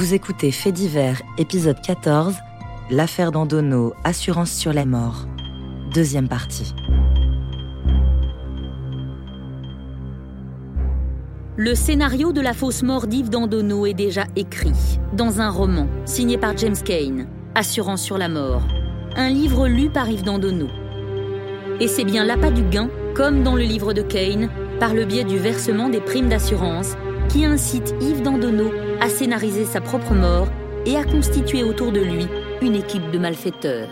Vous 0.00 0.14
écoutez 0.14 0.50
Fait 0.50 0.72
divers, 0.72 1.20
épisode 1.36 1.78
14, 1.82 2.34
L'affaire 2.90 3.32
d'Andono, 3.32 3.92
assurance 4.02 4.50
sur 4.50 4.72
la 4.72 4.86
mort. 4.86 5.26
Deuxième 5.92 6.26
partie. 6.26 6.74
Le 11.58 11.74
scénario 11.74 12.32
de 12.32 12.40
la 12.40 12.54
fausse 12.54 12.82
mort 12.82 13.08
d'Yves 13.08 13.28
Dandono 13.28 13.84
est 13.84 13.92
déjà 13.92 14.24
écrit 14.36 14.72
dans 15.12 15.42
un 15.42 15.50
roman 15.50 15.86
signé 16.06 16.38
par 16.38 16.56
James 16.56 16.80
Kane, 16.82 17.26
Assurance 17.54 18.00
sur 18.00 18.16
la 18.16 18.30
mort, 18.30 18.62
un 19.16 19.28
livre 19.28 19.68
lu 19.68 19.90
par 19.90 20.08
Yves 20.08 20.24
Dandono. 20.24 20.68
Et 21.78 21.88
c'est 21.88 22.04
bien 22.04 22.24
l'appât 22.24 22.52
du 22.52 22.62
gain, 22.62 22.88
comme 23.14 23.42
dans 23.42 23.54
le 23.54 23.64
livre 23.64 23.92
de 23.92 24.00
Kane, 24.00 24.48
par 24.78 24.94
le 24.94 25.04
biais 25.04 25.24
du 25.24 25.36
versement 25.36 25.90
des 25.90 26.00
primes 26.00 26.30
d'assurance, 26.30 26.94
qui 27.28 27.44
incite 27.44 27.94
Yves 28.00 28.22
Dandono 28.22 28.70
à 29.00 29.08
scénariser 29.08 29.64
sa 29.64 29.80
propre 29.80 30.14
mort 30.14 30.48
et 30.86 30.96
à 30.96 31.04
constituer 31.04 31.62
autour 31.62 31.92
de 31.92 32.00
lui 32.00 32.26
une 32.62 32.74
équipe 32.74 33.10
de 33.10 33.18
malfaiteurs. 33.18 33.88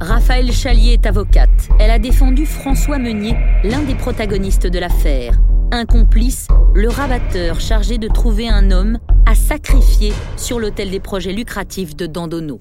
Raphaël 0.00 0.52
Chalier 0.52 0.92
est 0.92 1.06
avocate. 1.06 1.68
Elle 1.80 1.90
a 1.90 1.98
défendu 1.98 2.46
François 2.46 2.98
Meunier, 2.98 3.36
l'un 3.64 3.82
des 3.82 3.96
protagonistes 3.96 4.66
de 4.66 4.78
l'affaire. 4.78 5.34
Un 5.72 5.84
complice, 5.86 6.46
le 6.72 6.88
rabatteur 6.88 7.60
chargé 7.60 7.98
de 7.98 8.06
trouver 8.06 8.48
un 8.48 8.70
homme 8.70 8.98
à 9.26 9.34
sacrifier 9.34 10.12
sur 10.36 10.60
l'autel 10.60 10.90
des 10.90 11.00
projets 11.00 11.32
lucratifs 11.32 11.96
de 11.96 12.06
Dandono. 12.06 12.60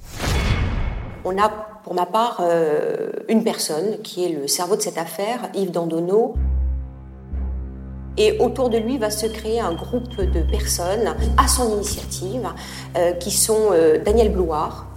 On 1.24 1.38
a, 1.38 1.50
pour 1.84 1.94
ma 1.94 2.05
part, 2.05 2.41
euh, 2.41 3.12
une 3.30 3.44
personne 3.44 4.02
qui 4.04 4.26
est 4.26 4.30
le 4.30 4.48
cerveau 4.48 4.76
de 4.76 4.82
cette 4.82 4.98
affaire, 4.98 5.50
Yves 5.54 5.72
Dandono. 5.72 6.34
Et 8.17 8.39
autour 8.39 8.70
de 8.70 8.77
lui 8.77 8.98
va 8.98 9.09
se 9.09 9.27
créer 9.27 9.59
un 9.59 9.73
groupe 9.73 10.17
de 10.17 10.39
personnes 10.41 11.16
à 11.38 11.48
son 11.48 11.76
initiative, 11.76 12.48
euh, 12.98 13.12
qui 13.13 13.32
sont 13.32 13.70
euh, 13.71 14.04
Daniel 14.04 14.32
Blouard, 14.32 14.87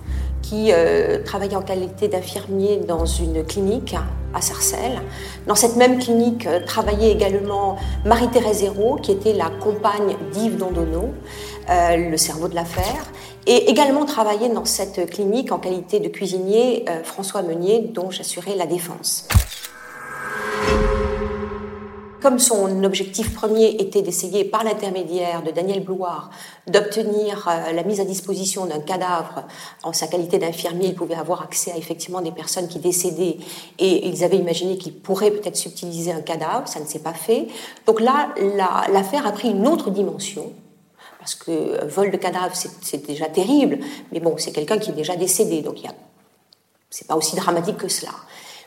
qui 0.43 0.73
euh, 0.73 1.23
travaillait 1.23 1.55
en 1.55 1.63
qualité 1.63 2.09
d'infirmier 2.09 2.79
dans 2.79 3.05
une 3.05 3.45
clinique 3.45 3.95
à 4.35 4.41
Sarcelles. 4.41 5.01
Dans 5.47 5.55
cette 5.55 5.77
même 5.77 5.99
clinique 5.99 6.47
euh, 6.47 6.59
travaillait 6.65 7.13
également 7.13 7.77
Marie-Thérèse 8.05 8.65
Hérault, 8.65 8.97
qui 8.97 9.13
était 9.13 9.33
la 9.33 9.49
compagne 9.49 10.17
d'Yves 10.33 10.57
Dondono, 10.57 11.11
euh, 11.69 11.97
le 11.97 12.17
cerveau 12.17 12.49
de 12.49 12.57
l'affaire, 12.57 13.13
et 13.47 13.71
également 13.71 14.05
travaillait 14.05 14.49
dans 14.49 14.65
cette 14.65 15.09
clinique 15.11 15.53
en 15.53 15.59
qualité 15.59 16.01
de 16.01 16.09
cuisinier 16.09 16.85
François 17.05 17.43
Meunier, 17.43 17.91
dont 17.95 18.11
j'assurais 18.11 18.55
la 18.55 18.67
défense. 18.67 19.29
Comme 22.21 22.39
son 22.39 22.85
objectif 22.85 23.35
premier 23.35 23.77
était 23.81 24.03
d'essayer, 24.03 24.45
par 24.45 24.63
l'intermédiaire 24.63 25.43
de 25.43 25.51
Daniel 25.51 25.83
Blouard, 25.83 26.29
d'obtenir 26.67 27.49
euh, 27.49 27.73
la 27.73 27.83
mise 27.83 27.99
à 28.01 28.05
disposition 28.05 28.67
d'un 28.67 28.81
cadavre 28.81 29.47
en 29.83 29.95
sa 29.95 30.07
qualité 30.07 30.39
d'infirmier, 30.39 30.89
il 30.89 30.95
pouvait 30.95 31.15
avoir 31.15 31.41
accès 31.41 31.73
à 31.73 31.79
effectivement 31.79 32.21
des 32.21 32.31
personnes 32.31 32.69
qui 32.69 32.79
décédaient 32.79 33.39
et 33.79 34.07
ils 34.07 34.23
avaient 34.23 34.37
imaginé 34.37 34.77
qu'il 34.77 34.95
pourrait 34.95 35.31
peut-être 35.31 35.57
subtiliser 35.57 36.13
un 36.13 36.21
cadavre, 36.21 36.69
ça 36.69 36.79
ne 36.79 36.85
s'est 36.85 36.99
pas 36.99 37.15
fait. 37.15 37.49
Donc 37.87 38.01
là, 38.01 38.35
l'affaire 38.93 39.27
a 39.27 39.33
pris 39.33 39.49
une 39.49 39.67
autre 39.67 39.91
dimension 39.91 40.53
parce 41.19 41.35
que 41.35 41.51
euh, 41.51 41.87
vol 41.87 42.11
de 42.11 42.19
cadavre, 42.19 42.55
c'est 42.55 43.07
déjà 43.07 43.27
terrible, 43.27 43.79
mais 44.13 44.21
bon, 44.21 44.35
c'est 44.37 44.53
quelqu'un 44.53 44.79
qui 44.79 44.91
est 44.91 44.95
déjà 44.95 45.17
décédé, 45.17 45.63
donc 45.63 45.79
c'est 46.91 47.07
pas 47.07 47.17
aussi 47.17 47.35
dramatique 47.35 47.79
que 47.79 47.89
cela. 47.89 48.13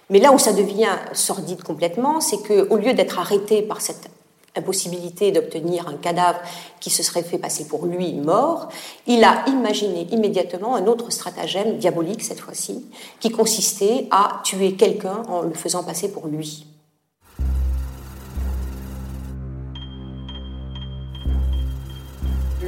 Mais 0.09 0.19
là 0.19 0.31
où 0.31 0.39
ça 0.39 0.53
devient 0.53 0.95
sordide 1.13 1.63
complètement, 1.63 2.19
c'est 2.21 2.37
qu'au 2.37 2.77
lieu 2.77 2.93
d'être 2.93 3.19
arrêté 3.19 3.61
par 3.61 3.81
cette 3.81 4.09
impossibilité 4.55 5.31
d'obtenir 5.31 5.87
un 5.87 5.97
cadavre 5.97 6.39
qui 6.79 6.89
se 6.89 7.01
serait 7.03 7.23
fait 7.23 7.37
passer 7.37 7.67
pour 7.67 7.85
lui 7.85 8.13
mort, 8.13 8.69
il 9.07 9.23
a 9.23 9.43
imaginé 9.47 10.07
immédiatement 10.11 10.75
un 10.75 10.85
autre 10.85 11.11
stratagème 11.11 11.77
diabolique 11.77 12.21
cette 12.21 12.39
fois-ci, 12.39 12.85
qui 13.19 13.31
consistait 13.31 14.07
à 14.11 14.41
tuer 14.43 14.73
quelqu'un 14.73 15.23
en 15.27 15.41
le 15.41 15.53
faisant 15.53 15.83
passer 15.83 16.11
pour 16.11 16.27
lui. 16.27 16.67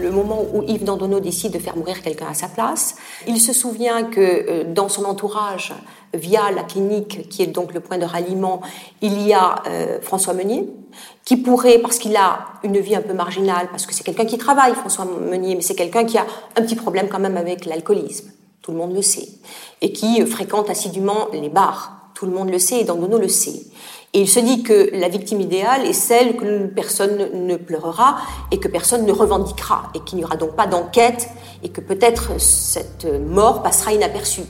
Le 0.05 0.11
moment 0.11 0.45
où 0.53 0.61
Yves 0.63 0.83
Dandonneau 0.83 1.19
décide 1.19 1.51
de 1.51 1.59
faire 1.59 1.75
mourir 1.75 2.01
quelqu'un 2.03 2.27
à 2.27 2.35
sa 2.35 2.47
place. 2.47 2.95
Il 3.27 3.41
se 3.41 3.53
souvient 3.53 4.03
que 4.03 4.21
euh, 4.21 4.63
dans 4.71 4.87
son 4.87 5.03
entourage, 5.05 5.73
via 6.13 6.51
la 6.51 6.63
clinique 6.63 7.27
qui 7.29 7.41
est 7.41 7.47
donc 7.47 7.73
le 7.73 7.79
point 7.79 7.97
de 7.97 8.05
ralliement, 8.05 8.61
il 9.01 9.21
y 9.27 9.33
a 9.33 9.55
euh, 9.67 9.99
François 10.01 10.33
Meunier, 10.33 10.69
qui 11.25 11.37
pourrait, 11.37 11.79
parce 11.79 11.97
qu'il 11.97 12.15
a 12.15 12.45
une 12.63 12.79
vie 12.79 12.95
un 12.95 13.01
peu 13.01 13.13
marginale, 13.13 13.67
parce 13.71 13.85
que 13.85 13.93
c'est 13.93 14.03
quelqu'un 14.03 14.25
qui 14.25 14.37
travaille, 14.37 14.73
François 14.75 15.05
Meunier, 15.05 15.55
mais 15.55 15.61
c'est 15.61 15.75
quelqu'un 15.75 16.05
qui 16.05 16.17
a 16.17 16.25
un 16.55 16.61
petit 16.61 16.75
problème 16.75 17.07
quand 17.09 17.19
même 17.19 17.37
avec 17.37 17.65
l'alcoolisme, 17.65 18.31
tout 18.61 18.71
le 18.71 18.77
monde 18.77 18.93
le 18.93 19.01
sait, 19.01 19.27
et 19.81 19.91
qui 19.91 20.21
fréquente 20.25 20.69
assidûment 20.69 21.27
les 21.33 21.49
bars, 21.49 22.11
tout 22.13 22.27
le 22.27 22.31
monde 22.31 22.51
le 22.51 22.59
sait, 22.59 22.79
et 22.79 22.83
Dandonneau 22.83 23.17
le 23.17 23.27
sait. 23.27 23.63
Et 24.15 24.21
il 24.21 24.29
se 24.29 24.39
dit 24.39 24.63
que 24.63 24.91
la 24.93 25.09
victime 25.09 25.41
idéale 25.41 25.85
est 25.85 25.91
celle 25.91 26.37
que 26.37 26.67
personne 26.67 27.17
ne 27.33 27.57
pleurera 27.57 28.15
et 28.49 28.59
que 28.59 28.69
personne 28.69 29.05
ne 29.05 29.11
revendiquera, 29.11 29.91
et 29.93 29.99
qu'il 29.99 30.19
n'y 30.19 30.23
aura 30.23 30.37
donc 30.37 30.55
pas 30.55 30.67
d'enquête, 30.67 31.27
et 31.63 31.69
que 31.69 31.81
peut-être 31.81 32.39
cette 32.39 33.05
mort 33.27 33.61
passera 33.61 33.91
inaperçue. 33.91 34.45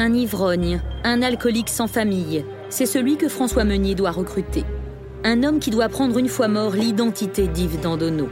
Un 0.00 0.12
ivrogne, 0.12 0.82
un 1.04 1.22
alcoolique 1.22 1.68
sans 1.68 1.86
famille, 1.86 2.44
c'est 2.68 2.84
celui 2.84 3.16
que 3.16 3.28
François 3.28 3.62
Meunier 3.62 3.94
doit 3.94 4.10
recruter. 4.10 4.64
Un 5.22 5.44
homme 5.44 5.60
qui 5.60 5.70
doit 5.70 5.88
prendre 5.88 6.18
une 6.18 6.28
fois 6.28 6.48
mort 6.48 6.72
l'identité 6.72 7.46
d'Yves 7.46 7.80
Dandonneau. 7.80 8.28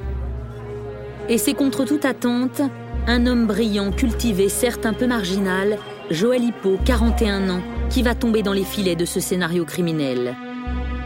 Et 1.28 1.38
c'est 1.38 1.54
contre 1.54 1.84
toute 1.84 2.04
attente 2.04 2.62
un 3.06 3.26
homme 3.26 3.46
brillant, 3.46 3.92
cultivé, 3.92 4.48
certes 4.48 4.86
un 4.86 4.92
peu 4.92 5.06
marginal, 5.06 5.78
Joël 6.10 6.44
Hippo, 6.44 6.78
41 6.84 7.50
ans, 7.50 7.62
qui 7.90 8.02
va 8.04 8.14
tomber 8.14 8.44
dans 8.44 8.52
les 8.52 8.62
filets 8.62 8.94
de 8.94 9.04
ce 9.04 9.18
scénario 9.18 9.64
criminel. 9.64 10.36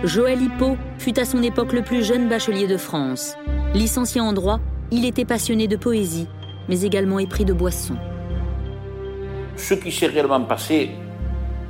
Joël 0.04 0.42
Hippo 0.42 0.76
fut 0.98 1.18
à 1.18 1.24
son 1.24 1.42
époque 1.42 1.72
le 1.72 1.80
plus 1.80 2.04
jeune 2.04 2.28
bachelier 2.28 2.66
de 2.66 2.76
France. 2.76 3.34
Licencié 3.72 4.20
en 4.20 4.34
droit, 4.34 4.60
il 4.90 5.06
était 5.06 5.24
passionné 5.24 5.68
de 5.68 5.76
poésie, 5.76 6.28
mais 6.68 6.82
également 6.82 7.18
épris 7.18 7.46
de 7.46 7.54
boissons. 7.54 7.96
Ce 9.56 9.72
qui 9.72 9.90
s'est 9.90 10.06
réellement 10.08 10.42
passé, 10.42 10.90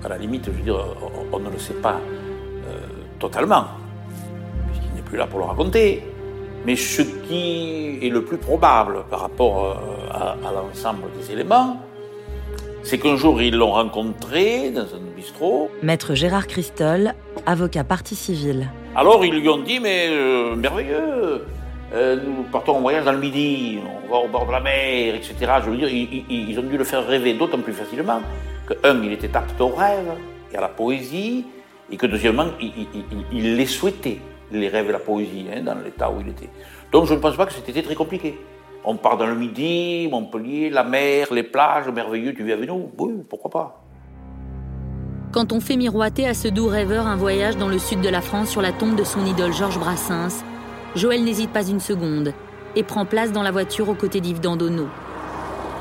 à 0.04 0.08
la 0.08 0.18
limite, 0.18 0.46
je 0.46 0.50
veux 0.50 0.76
on, 1.32 1.38
ne 1.38 1.50
le 1.50 1.58
sait 1.58 1.74
pas 1.74 2.00
euh, 2.66 2.80
totalement, 3.20 3.66
puisqu'il 4.72 4.92
n'est 4.96 5.02
plus 5.02 5.16
là 5.16 5.28
pour 5.28 5.38
le 5.38 5.44
raconter. 5.44 6.02
Mais 6.66 6.74
ce 6.74 7.02
qui 7.02 8.00
est 8.02 8.10
le 8.10 8.24
plus 8.24 8.38
probable 8.38 9.04
par 9.08 9.20
rapport 9.20 9.64
euh, 9.64 10.44
à 10.44 10.52
l'ensemble 10.52 11.04
des 11.16 11.32
éléments, 11.32 11.80
c'est 12.90 12.98
qu'un 12.98 13.14
jour, 13.14 13.40
ils 13.40 13.54
l'ont 13.54 13.70
rencontré 13.70 14.70
dans 14.70 14.80
un 14.82 15.14
bistrot. 15.14 15.70
Maître 15.80 16.16
Gérard 16.16 16.48
Christol, 16.48 17.14
avocat 17.46 17.84
partie 17.84 18.16
civile. 18.16 18.68
Alors, 18.96 19.24
ils 19.24 19.32
lui 19.32 19.48
ont 19.48 19.58
dit, 19.58 19.78
mais 19.78 20.08
euh, 20.08 20.56
merveilleux, 20.56 21.46
euh, 21.94 22.16
nous 22.16 22.42
partons 22.50 22.78
en 22.78 22.80
voyage 22.80 23.04
dans 23.04 23.12
le 23.12 23.20
Midi, 23.20 23.78
on 24.04 24.12
va 24.12 24.18
au 24.18 24.26
bord 24.26 24.44
de 24.44 24.50
la 24.50 24.58
mer, 24.58 25.14
etc. 25.14 25.36
Je 25.64 25.70
veux 25.70 25.76
dire, 25.76 25.88
ils, 25.88 26.58
ont 26.58 26.64
dû 26.64 26.76
le 26.76 26.82
faire 26.82 27.06
rêver 27.06 27.34
d'autant 27.34 27.60
plus 27.60 27.72
facilement 27.72 28.22
que, 28.66 28.74
un, 28.82 29.00
il 29.04 29.12
était 29.12 29.36
apte 29.36 29.60
au 29.60 29.68
rêve 29.68 30.10
et 30.52 30.56
à 30.56 30.60
la 30.60 30.68
poésie, 30.68 31.44
et 31.92 31.96
que, 31.96 32.06
deuxièmement, 32.06 32.46
il, 32.60 33.56
les 33.56 33.66
souhaitait, 33.66 34.18
les 34.50 34.66
rêves 34.66 34.88
et 34.88 34.92
la 34.92 34.98
poésie, 34.98 35.46
hein, 35.54 35.62
dans 35.62 35.76
l'état 35.76 36.10
où 36.10 36.20
il 36.22 36.28
était. 36.30 36.50
Donc, 36.90 37.06
je 37.06 37.14
ne 37.14 37.20
pense 37.20 37.36
pas 37.36 37.46
que 37.46 37.52
c'était 37.52 37.82
très 37.82 37.94
compliqué. 37.94 38.36
On 38.82 38.96
part 38.96 39.18
dans 39.18 39.26
le 39.26 39.34
Midi, 39.34 40.08
Montpellier, 40.10 40.70
la 40.70 40.84
mer, 40.84 41.34
les 41.34 41.42
plages, 41.42 41.88
merveilleux, 41.88 42.32
tu 42.32 42.44
viens 42.44 42.54
avec 42.54 42.68
nous? 42.68 42.90
Oui, 42.96 43.12
pourquoi 43.28 43.50
pas 43.50 43.84
Quand 45.32 45.52
on 45.52 45.60
fait 45.60 45.76
miroiter 45.76 46.26
à 46.26 46.32
ce 46.32 46.48
doux 46.48 46.66
rêveur 46.66 47.06
un 47.06 47.16
voyage 47.16 47.58
dans 47.58 47.68
le 47.68 47.78
sud 47.78 48.00
de 48.00 48.08
la 48.08 48.22
France 48.22 48.48
sur 48.48 48.62
la 48.62 48.72
tombe 48.72 48.96
de 48.96 49.04
son 49.04 49.26
idole 49.26 49.52
Georges 49.52 49.78
Brassens, 49.78 50.42
Joël 50.96 51.22
n'hésite 51.24 51.50
pas 51.50 51.68
une 51.68 51.80
seconde 51.80 52.32
et 52.74 52.82
prend 52.82 53.04
place 53.04 53.32
dans 53.32 53.42
la 53.42 53.50
voiture 53.50 53.90
aux 53.90 53.94
côtés 53.94 54.22
d'Yves 54.22 54.40
Dandonneau. 54.40 54.88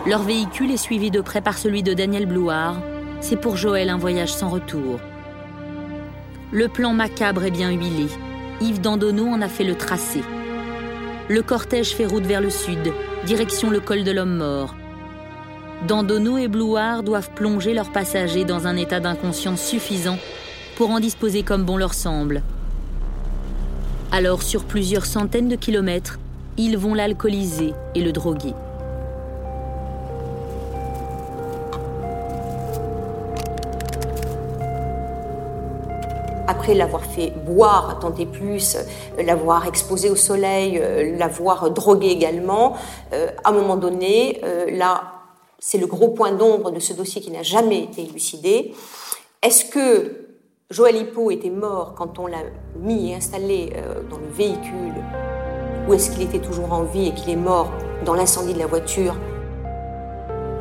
Leur 0.06 0.24
véhicule 0.24 0.72
est 0.72 0.78
suivi 0.78 1.10
de 1.10 1.22
près 1.22 1.42
par 1.42 1.58
celui 1.58 1.84
de 1.84 1.94
Daniel 1.94 2.26
Blouard. 2.26 2.76
C'est 3.22 3.40
pour 3.40 3.56
Joël 3.56 3.90
un 3.90 3.98
voyage 3.98 4.34
sans 4.34 4.50
retour. 4.50 5.00
Le 6.52 6.68
plan 6.68 6.94
macabre 6.94 7.46
est 7.46 7.52
bien 7.52 7.72
huilé. 7.72 8.08
Yves 8.60 8.82
Dandonneau 8.82 9.28
en 9.28 9.42
a 9.42 9.48
fait 9.48 9.64
le 9.64 9.76
tracé 9.76 10.22
le 11.30 11.44
cortège 11.44 11.90
fait 11.90 12.08
route 12.08 12.26
vers 12.26 12.42
le 12.42 12.50
sud, 12.50 12.92
direction 13.26 13.70
le 13.70 13.80
col 13.80 14.04
de 14.04 14.12
l'homme 14.12 14.38
mort. 14.38 14.76
Dandono 15.88 16.40
et 16.40 16.48
Blouard 16.48 17.04
doivent 17.04 17.30
plonger 17.36 17.74
leurs 17.74 17.92
passagers 17.92 18.46
dans 18.46 18.66
un 18.66 18.76
état 18.76 19.00
d'inconscience 19.00 19.62
suffisant 19.62 20.18
pour 20.76 20.90
en 20.90 21.00
disposer 21.00 21.44
comme 21.44 21.64
bon 21.64 21.78
leur 21.78 21.94
semble. 21.94 22.42
Alors, 24.12 24.42
sur 24.42 24.64
plusieurs 24.64 25.06
centaines 25.06 25.50
de 25.50 25.56
kilomètres, 25.56 26.18
ils 26.58 26.78
vont 26.78 26.96
l'alcooliser 26.96 27.74
et 27.94 28.02
le 28.02 28.12
droguer. 28.12 28.56
Après 36.50 36.74
l'avoir 36.74 37.04
fait 37.04 37.32
boire 37.46 38.00
tant 38.00 38.14
et 38.16 38.26
plus, 38.26 38.76
l'avoir 39.24 39.68
exposé 39.68 40.10
au 40.10 40.16
soleil, 40.16 40.82
l'avoir 41.18 41.70
drogué 41.72 42.08
également, 42.08 42.76
à 43.12 43.50
un 43.50 43.52
moment 43.52 43.76
donné, 43.76 44.42
là, 44.72 45.20
c'est 45.60 45.78
le 45.78 45.88
gros 45.88 46.10
point 46.10 46.32
d'ombre 46.32 46.72
de 46.72 46.80
ce 46.80 46.94
dossier 46.94 47.22
qui 47.22 47.32
n'a 47.32 47.44
jamais 47.44 47.84
été 47.84 48.02
élucidé. 48.04 48.74
Est-ce 49.42 49.66
que 49.66 50.28
Joël 50.70 50.96
Hippo 50.96 51.32
était 51.32 51.50
mort 51.50 51.96
quand 51.96 52.20
on 52.20 52.28
l'a 52.28 52.44
mis 52.78 53.12
et 53.12 53.16
installé 53.16 53.74
euh, 53.76 54.02
dans 54.10 54.18
le 54.18 54.28
véhicule? 54.28 54.94
Ou 55.88 55.94
est-ce 55.94 56.12
qu'il 56.12 56.22
était 56.22 56.40
toujours 56.40 56.72
en 56.72 56.84
vie 56.84 57.08
et 57.08 57.14
qu'il 57.14 57.30
est 57.30 57.36
mort 57.36 57.72
dans 58.06 58.14
l'incendie 58.14 58.54
de 58.54 58.60
la 58.60 58.68
voiture 58.68 59.16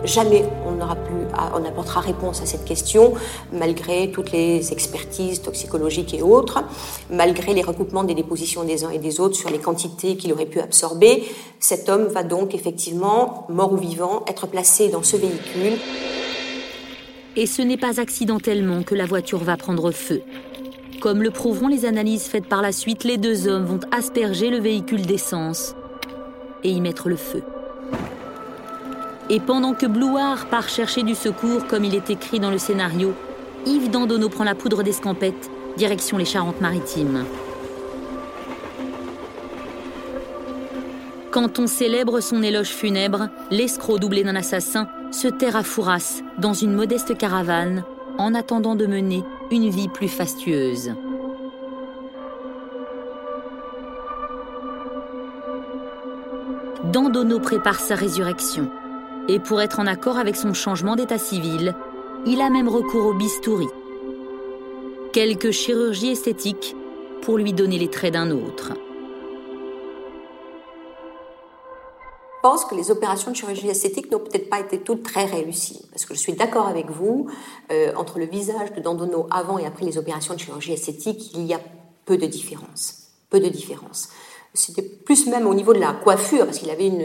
Jamais 0.04 0.44
on 0.66 0.72
n'aura 0.72 0.96
pu, 0.96 1.12
on 1.54 1.64
apportera 1.64 2.00
réponse 2.00 2.40
à 2.40 2.46
cette 2.46 2.64
question, 2.64 3.14
malgré 3.52 4.10
toutes 4.10 4.32
les 4.32 4.72
expertises 4.72 5.42
toxicologiques 5.42 6.14
et 6.14 6.22
autres, 6.22 6.62
malgré 7.10 7.52
les 7.52 7.62
recoupements 7.62 8.04
des 8.04 8.14
dépositions 8.14 8.64
des 8.64 8.84
uns 8.84 8.90
et 8.90 8.98
des 8.98 9.20
autres 9.20 9.36
sur 9.36 9.50
les 9.50 9.58
quantités 9.58 10.16
qu'il 10.16 10.32
aurait 10.32 10.46
pu 10.46 10.60
absorber. 10.60 11.24
Cet 11.58 11.88
homme 11.88 12.06
va 12.06 12.22
donc 12.22 12.54
effectivement, 12.54 13.46
mort 13.48 13.72
ou 13.72 13.76
vivant, 13.76 14.24
être 14.28 14.46
placé 14.46 14.88
dans 14.88 15.02
ce 15.02 15.16
véhicule 15.16 15.78
et 17.38 17.46
ce 17.46 17.62
n'est 17.62 17.76
pas 17.76 18.00
accidentellement 18.00 18.82
que 18.82 18.96
la 18.96 19.06
voiture 19.06 19.38
va 19.38 19.56
prendre 19.56 19.92
feu. 19.92 20.22
Comme 21.00 21.22
le 21.22 21.30
prouveront 21.30 21.68
les 21.68 21.84
analyses 21.84 22.24
faites 22.24 22.48
par 22.48 22.62
la 22.62 22.72
suite, 22.72 23.04
les 23.04 23.16
deux 23.16 23.46
hommes 23.46 23.64
vont 23.64 23.80
asperger 23.92 24.50
le 24.50 24.58
véhicule 24.58 25.06
d'essence 25.06 25.76
et 26.64 26.70
y 26.70 26.80
mettre 26.80 27.08
le 27.08 27.14
feu. 27.14 27.44
Et 29.30 29.40
pendant 29.40 29.74
que 29.74 29.84
Blouard 29.84 30.46
part 30.46 30.68
chercher 30.68 31.02
du 31.02 31.14
secours, 31.14 31.66
comme 31.66 31.84
il 31.84 31.94
est 31.94 32.08
écrit 32.08 32.40
dans 32.40 32.50
le 32.50 32.56
scénario, 32.56 33.12
Yves 33.66 33.90
Dandonneau 33.90 34.30
prend 34.30 34.44
la 34.44 34.54
poudre 34.54 34.82
d'escampette, 34.82 35.50
direction 35.76 36.16
les 36.16 36.24
Charentes-Maritimes. 36.24 37.24
Quand 41.30 41.58
on 41.58 41.66
célèbre 41.66 42.20
son 42.20 42.42
éloge 42.42 42.70
funèbre, 42.70 43.28
l'escroc 43.50 43.98
doublé 43.98 44.24
d'un 44.24 44.34
assassin 44.34 44.88
se 45.12 45.28
terre 45.28 45.56
à 45.56 45.62
Fouras 45.62 46.22
dans 46.38 46.54
une 46.54 46.72
modeste 46.72 47.16
caravane 47.18 47.84
en 48.16 48.34
attendant 48.34 48.76
de 48.76 48.86
mener 48.86 49.22
une 49.50 49.68
vie 49.68 49.88
plus 49.88 50.08
fastueuse. 50.08 50.94
Dandono 56.84 57.38
prépare 57.38 57.78
sa 57.78 57.94
résurrection 57.94 58.70
et 59.28 59.38
pour 59.38 59.60
être 59.60 59.78
en 59.78 59.86
accord 59.86 60.16
avec 60.16 60.36
son 60.36 60.54
changement 60.54 60.96
d'état 60.96 61.18
civil, 61.18 61.74
il 62.26 62.40
a 62.40 62.50
même 62.50 62.68
recours 62.68 63.06
au 63.06 63.14
bistouri. 63.14 63.68
Quelques 65.12 65.50
chirurgies 65.50 66.10
esthétiques 66.10 66.74
pour 67.22 67.38
lui 67.38 67.52
donner 67.52 67.78
les 67.78 67.88
traits 67.88 68.14
d'un 68.14 68.30
autre. 68.30 68.72
Je 72.36 72.42
pense 72.42 72.64
que 72.64 72.74
les 72.74 72.90
opérations 72.90 73.32
de 73.32 73.36
chirurgie 73.36 73.68
esthétique 73.68 74.10
n'ont 74.10 74.20
peut-être 74.20 74.48
pas 74.48 74.60
été 74.60 74.78
toutes 74.78 75.02
très 75.02 75.24
réussies. 75.24 75.84
Parce 75.90 76.06
que 76.06 76.14
je 76.14 76.20
suis 76.20 76.32
d'accord 76.32 76.68
avec 76.68 76.88
vous, 76.88 77.26
euh, 77.72 77.92
entre 77.96 78.18
le 78.18 78.26
visage 78.26 78.72
de 78.72 78.80
Dandono 78.80 79.26
avant 79.30 79.58
et 79.58 79.66
après 79.66 79.84
les 79.84 79.98
opérations 79.98 80.34
de 80.34 80.38
chirurgie 80.38 80.72
esthétique, 80.72 81.32
il 81.34 81.44
y 81.44 81.52
a 81.52 81.60
peu 82.06 82.16
de 82.16 82.26
différence. 82.26 83.08
Peu 83.28 83.40
de 83.40 83.48
différence. 83.48 84.08
C'était 84.58 84.82
plus 84.82 85.26
même 85.28 85.46
au 85.46 85.54
niveau 85.54 85.72
de 85.72 85.78
la 85.78 85.92
coiffure, 85.92 86.44
parce 86.44 86.58
qu'il 86.58 86.70
avait 86.70 86.88
une 86.88 87.04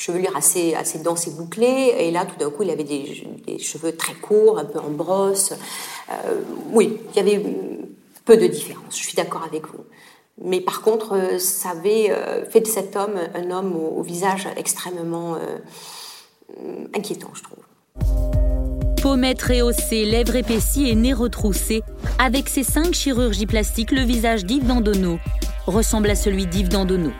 chevelure 0.00 0.34
assez, 0.34 0.74
assez 0.74 0.98
dense 1.00 1.26
et 1.26 1.30
bouclée, 1.30 1.94
et 1.98 2.10
là, 2.10 2.24
tout 2.24 2.38
d'un 2.38 2.50
coup, 2.50 2.62
il 2.62 2.70
avait 2.70 2.84
des, 2.84 3.58
cheveux 3.58 3.94
très 3.94 4.14
courts, 4.14 4.58
un 4.58 4.64
peu 4.64 4.78
en 4.78 4.90
brosse. 4.90 5.52
Euh, 6.10 6.40
oui, 6.72 6.98
il 7.10 7.16
y 7.16 7.20
avait 7.20 7.44
peu 8.24 8.36
de 8.36 8.46
différence. 8.46 8.98
Je 8.98 9.04
suis 9.04 9.14
d'accord 9.14 9.44
avec 9.44 9.66
vous. 9.66 9.84
Mais 10.42 10.60
par 10.60 10.80
contre, 10.80 11.14
euh, 11.14 11.38
ça 11.38 11.70
avait 11.70 12.10
euh, 12.10 12.46
fait 12.46 12.60
de 12.60 12.66
cet 12.66 12.96
homme 12.96 13.16
un 13.34 13.50
homme 13.50 13.76
au, 13.76 14.02
visage 14.02 14.48
extrêmement 14.56 15.36
inquiétant, 16.94 17.30
je 17.34 17.42
trouve. 17.42 17.64
Pommettes 19.02 19.42
rehaussées, 19.42 20.04
lèvres 20.04 20.36
épaissies 20.36 20.88
et 20.88 20.94
nez 20.94 21.12
retroussé, 21.12 21.82
avec 22.18 22.48
ses 22.48 22.64
cinq 22.64 22.94
chirurgies 22.94 23.46
plastiques, 23.46 23.92
le 23.92 24.02
visage 24.02 24.44
d'Yves 24.44 24.66
Dandonneau 24.66 25.18
ressemble 25.70 26.10
à 26.10 26.14
celui 26.14 26.46
d'Yves 26.46 26.68
Dandonneau. 26.68 27.12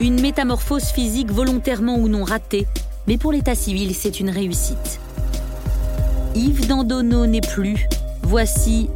Une 0.00 0.20
métamorphose 0.20 0.84
physique 0.84 1.30
volontairement 1.30 1.96
ou 1.96 2.08
non 2.08 2.24
ratée, 2.24 2.66
mais 3.06 3.18
pour 3.18 3.32
l'état 3.32 3.54
civil, 3.54 3.94
c'est 3.94 4.20
une 4.20 4.30
réussite. 4.30 5.00
Yves 6.34 6.68
Dandonneau 6.68 7.26
n'est 7.26 7.40
plus. 7.40 7.88
Voici 8.22 8.88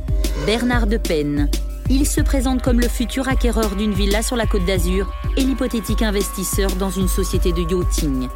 Bernard 0.46 0.86
de 0.86 0.96
Penne, 0.96 1.48
il 1.90 2.06
se 2.06 2.20
présente 2.20 2.62
comme 2.62 2.80
le 2.80 2.88
futur 2.88 3.28
acquéreur 3.28 3.76
d'une 3.76 3.92
villa 3.92 4.22
sur 4.22 4.36
la 4.36 4.46
côte 4.46 4.64
d'Azur 4.64 5.12
et 5.36 5.42
l'hypothétique 5.42 6.02
investisseur 6.02 6.70
dans 6.76 6.90
une 6.90 7.08
société 7.08 7.52
de 7.52 7.60
yachting. 7.60 8.28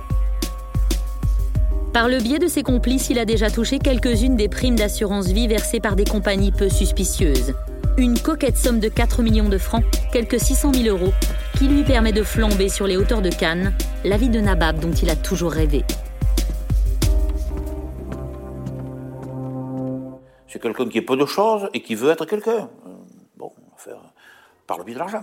Par 1.93 2.08
le 2.08 2.19
biais 2.19 2.38
de 2.38 2.49
ses 2.49 2.62
complices, 2.62 3.08
il 3.08 3.19
a 3.19 3.25
déjà 3.25 3.50
touché 3.50 3.79
quelques-unes 3.79 4.37
des 4.37 4.49
primes 4.49 4.76
d'assurance 4.76 5.29
vie 5.29 5.49
versées 5.49 5.81
par 5.81 5.97
des 5.97 6.05
compagnies 6.05 6.53
peu 6.53 6.69
suspicieuses. 6.69 7.55
Une 7.97 8.19
coquette 8.19 8.58
somme 8.58 8.81
de 8.81 8.88
4 8.88 9.23
millions 9.23 9.49
de 9.49 9.56
francs, 9.56 9.85
quelques 10.16 10.40
600 10.40 10.72
000 10.72 10.96
euros, 10.96 11.12
qui 11.58 11.68
lui 11.68 11.82
permet 11.82 12.10
de 12.10 12.22
flamber 12.22 12.70
sur 12.70 12.86
les 12.86 12.96
hauteurs 12.96 13.20
de 13.20 13.28
Cannes, 13.28 13.76
la 14.02 14.16
vie 14.16 14.30
de 14.30 14.40
Nabab 14.40 14.78
dont 14.80 14.92
il 14.92 15.10
a 15.10 15.14
toujours 15.14 15.52
rêvé. 15.52 15.84
C'est 20.48 20.58
quelqu'un 20.58 20.88
qui 20.88 20.96
est 20.96 21.02
peu 21.02 21.18
de 21.18 21.26
choses 21.26 21.68
et 21.74 21.82
qui 21.82 21.94
veut 21.94 22.10
être 22.10 22.24
quelqu'un 22.24 22.70
par 24.66 24.78
le 24.78 24.84
biais 24.84 24.94
de 24.94 25.00
l'argent. 25.00 25.22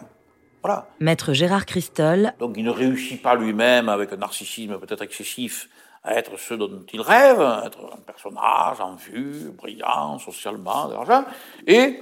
Voilà. 0.62 0.88
Maître 1.00 1.34
Gérard 1.34 1.66
Christol. 1.66 2.32
Donc 2.38 2.54
il 2.56 2.64
ne 2.64 2.70
réussit 2.70 3.20
pas 3.20 3.34
lui-même, 3.34 3.90
avec 3.90 4.14
un 4.14 4.18
narcissisme 4.18 4.78
peut-être 4.78 5.02
excessif, 5.02 5.70
à 6.04 6.14
être 6.14 6.38
ce 6.38 6.54
dont 6.54 6.86
il 6.94 7.02
rêve, 7.02 7.42
être 7.66 7.80
un 7.98 8.02
personnage 8.06 8.80
en 8.80 8.94
vue, 8.94 9.50
brillant 9.58 10.20
socialement, 10.20 10.88
de 10.88 10.94
l'argent, 10.94 11.26
et 11.66 12.00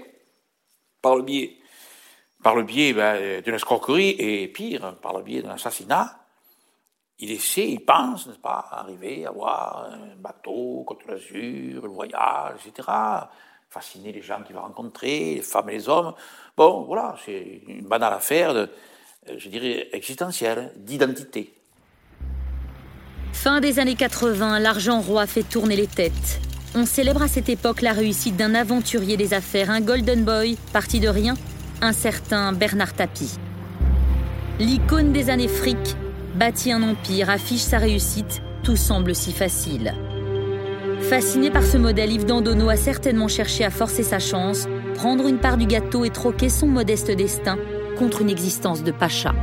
par 1.02 1.16
le 1.16 1.24
biais, 1.24 1.56
par 2.44 2.56
le 2.56 2.64
biais 2.64 2.94
ben, 2.94 3.42
d'une 3.42 3.56
escroquerie, 3.56 4.16
et 4.18 4.48
pire, 4.48 4.96
par 5.02 5.18
le 5.18 5.24
biais 5.24 5.42
d'un 5.42 5.52
assassinat, 5.52 6.18
il 7.20 7.32
essaie, 7.32 7.70
il 7.70 7.86
pense, 7.86 8.26
n'est-ce 8.28 8.40
pas, 8.40 8.68
arriver 8.72 9.26
à 9.26 9.30
avoir 9.30 9.92
un 9.92 10.16
bateau, 10.18 10.84
Côte 10.88 11.08
d'Azur, 11.08 11.84
le 11.84 11.90
voyage, 11.90 12.56
etc., 12.66 12.88
fasciner 13.70 14.12
les 14.12 14.22
gens 14.22 14.42
qu'il 14.42 14.56
va 14.56 14.62
rencontrer, 14.62 15.36
les 15.36 15.42
femmes 15.42 15.70
et 15.70 15.74
les 15.74 15.88
hommes. 15.88 16.14
Bon, 16.58 16.84
voilà, 16.84 17.16
c'est 17.24 17.62
une 17.68 17.88
banale 17.88 18.14
affaire, 18.14 18.54
de, 18.54 18.70
je 19.38 19.50
dirais, 19.50 19.90
existentielle, 19.94 20.74
d'identité. 20.76 21.54
Fin 23.34 23.62
des 23.62 23.80
années 23.80 23.96
80, 23.96 24.60
l'argent 24.60 25.00
roi 25.00 25.26
fait 25.28 25.44
tourner 25.44 25.76
les 25.76 25.88
têtes. 25.88 26.42
On 26.76 26.86
célèbre 26.86 27.22
à 27.22 27.28
cette 27.28 27.50
époque 27.50 27.82
la 27.82 27.94
réussite 27.94 28.36
d'un 28.36 28.56
aventurier 28.56 29.16
des 29.16 29.34
affaires, 29.34 29.70
un 29.70 29.82
golden 29.82 30.26
boy, 30.26 30.58
parti 30.74 31.00
de 31.00 31.08
rien, 31.08 31.36
un 31.82 31.94
certain 31.94 32.54
Bernard 32.54 32.94
Tapie. 32.94 33.38
L'icône 34.60 35.12
des 35.12 35.30
années 35.32 35.48
fric 35.48 35.96
bâtit 36.36 36.72
un 36.72 36.84
empire, 36.84 37.30
affiche 37.30 37.62
sa 37.62 37.80
réussite, 37.80 38.42
tout 38.64 38.76
semble 38.76 39.16
si 39.16 39.34
facile. 39.34 39.94
Fasciné 41.02 41.50
par 41.50 41.64
ce 41.64 41.78
modèle, 41.78 42.12
Yves 42.12 42.26
Dandonneau 42.26 42.70
a 42.70 42.76
certainement 42.76 43.28
cherché 43.28 43.66
à 43.66 43.72
forcer 43.72 44.04
sa 44.04 44.20
chance, 44.20 44.68
prendre 44.94 45.28
une 45.28 45.40
part 45.40 45.58
du 45.58 45.66
gâteau 45.66 46.06
et 46.06 46.12
troquer 46.12 46.50
son 46.50 46.68
modeste 46.68 47.10
destin 47.10 47.58
contre 47.98 48.22
une 48.22 48.30
existence 48.30 48.84
de 48.84 48.92
pacha. 48.92 49.34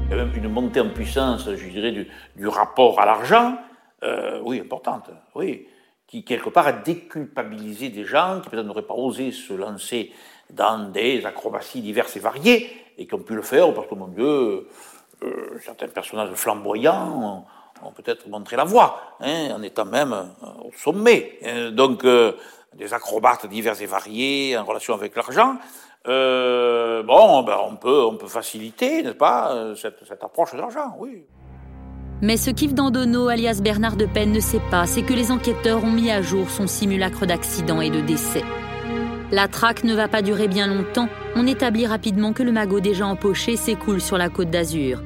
Il 0.00 0.10
y 0.10 0.12
a 0.12 0.16
même 0.24 0.32
une 0.36 0.48
montée 0.48 0.80
en 0.80 0.90
puissance, 0.90 1.48
je 1.54 1.68
dirais, 1.68 1.92
du, 1.92 2.48
rapport 2.48 3.00
à 3.00 3.06
l'argent, 3.06 3.56
euh, 4.02 4.40
oui, 4.44 4.60
importante, 4.60 5.10
oui, 5.36 5.66
qui 6.06 6.24
quelque 6.24 6.50
part 6.50 6.66
a 6.66 6.72
déculpabilisé 6.72 7.88
des 7.88 8.04
gens 8.04 8.40
qui 8.42 8.50
peut-être 8.50 8.66
n'auraient 8.66 8.82
pas 8.82 8.94
osé 8.94 9.32
se 9.32 9.52
lancer 9.52 10.12
dans 10.50 10.90
des 10.90 11.26
acrobaties 11.26 11.80
diverses 11.80 12.16
et 12.16 12.20
variées, 12.20 12.70
et 12.98 13.06
qui 13.06 13.14
ont 13.14 13.22
pu 13.22 13.34
le 13.34 13.42
faire 13.42 13.74
parce 13.74 13.88
que, 13.88 13.94
mon 13.94 14.08
Dieu, 14.08 14.68
euh, 15.22 15.58
certains 15.60 15.88
personnages 15.88 16.32
flamboyants 16.34 17.44
on 17.82 17.92
peut-être 17.92 18.28
montrer 18.28 18.56
la 18.56 18.64
voie, 18.64 19.16
hein, 19.20 19.50
en 19.54 19.62
étant 19.62 19.84
même 19.84 20.12
euh, 20.12 20.46
au 20.64 20.70
sommet. 20.76 21.38
Hein. 21.44 21.70
donc, 21.70 22.04
euh, 22.04 22.32
des 22.74 22.92
acrobates 22.92 23.46
divers 23.46 23.80
et 23.80 23.86
variés 23.86 24.56
en 24.56 24.64
relation 24.64 24.94
avec 24.94 25.16
l'argent. 25.16 25.56
Euh, 26.06 27.02
bon, 27.02 27.42
ben, 27.42 27.56
on, 27.62 27.76
peut, 27.76 28.04
on 28.04 28.16
peut 28.16 28.28
faciliter, 28.28 29.02
n'est-ce 29.02 29.14
pas, 29.14 29.74
cette, 29.76 30.06
cette 30.06 30.22
approche 30.22 30.52
de 30.52 30.58
l'argent, 30.58 30.94
oui. 30.98 31.24
Mais 32.22 32.36
ce 32.36 32.50
qu'Yves 32.50 32.74
Dandonneau, 32.74 33.28
alias 33.28 33.60
Bernard 33.62 33.96
de 33.96 34.06
Pen, 34.06 34.32
ne 34.32 34.40
sait 34.40 34.60
pas, 34.70 34.86
c'est 34.86 35.02
que 35.02 35.12
les 35.12 35.30
enquêteurs 35.30 35.84
ont 35.84 35.92
mis 35.92 36.10
à 36.10 36.22
jour 36.22 36.48
son 36.50 36.66
simulacre 36.66 37.26
d'accident 37.26 37.80
et 37.80 37.90
de 37.90 38.00
décès. 38.00 38.44
La 39.32 39.48
traque 39.48 39.84
ne 39.84 39.94
va 39.94 40.08
pas 40.08 40.22
durer 40.22 40.48
bien 40.48 40.66
longtemps. 40.66 41.08
On 41.34 41.46
établit 41.46 41.86
rapidement 41.86 42.32
que 42.32 42.42
le 42.42 42.52
magot 42.52 42.80
déjà 42.80 43.06
empoché 43.06 43.56
s'écoule 43.56 44.00
sur 44.00 44.16
la 44.18 44.28
côte 44.28 44.50
d'Azur 44.50 45.02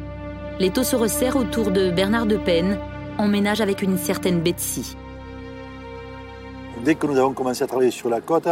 les 0.60 0.70
taux 0.70 0.84
se 0.84 0.94
resserrent 0.94 1.36
autour 1.36 1.70
de 1.70 1.90
Bernard 1.90 2.26
de 2.26 2.36
Pen, 2.36 2.78
en 3.16 3.26
ménage 3.26 3.62
avec 3.62 3.80
une 3.80 3.96
certaine 3.96 4.40
Betsy. 4.40 4.94
dès 6.84 6.94
que 6.94 7.06
nous 7.06 7.18
avons 7.18 7.32
commencé 7.32 7.64
à 7.64 7.66
travailler 7.66 7.90
sur 7.90 8.10
la 8.10 8.20
côte, 8.20 8.48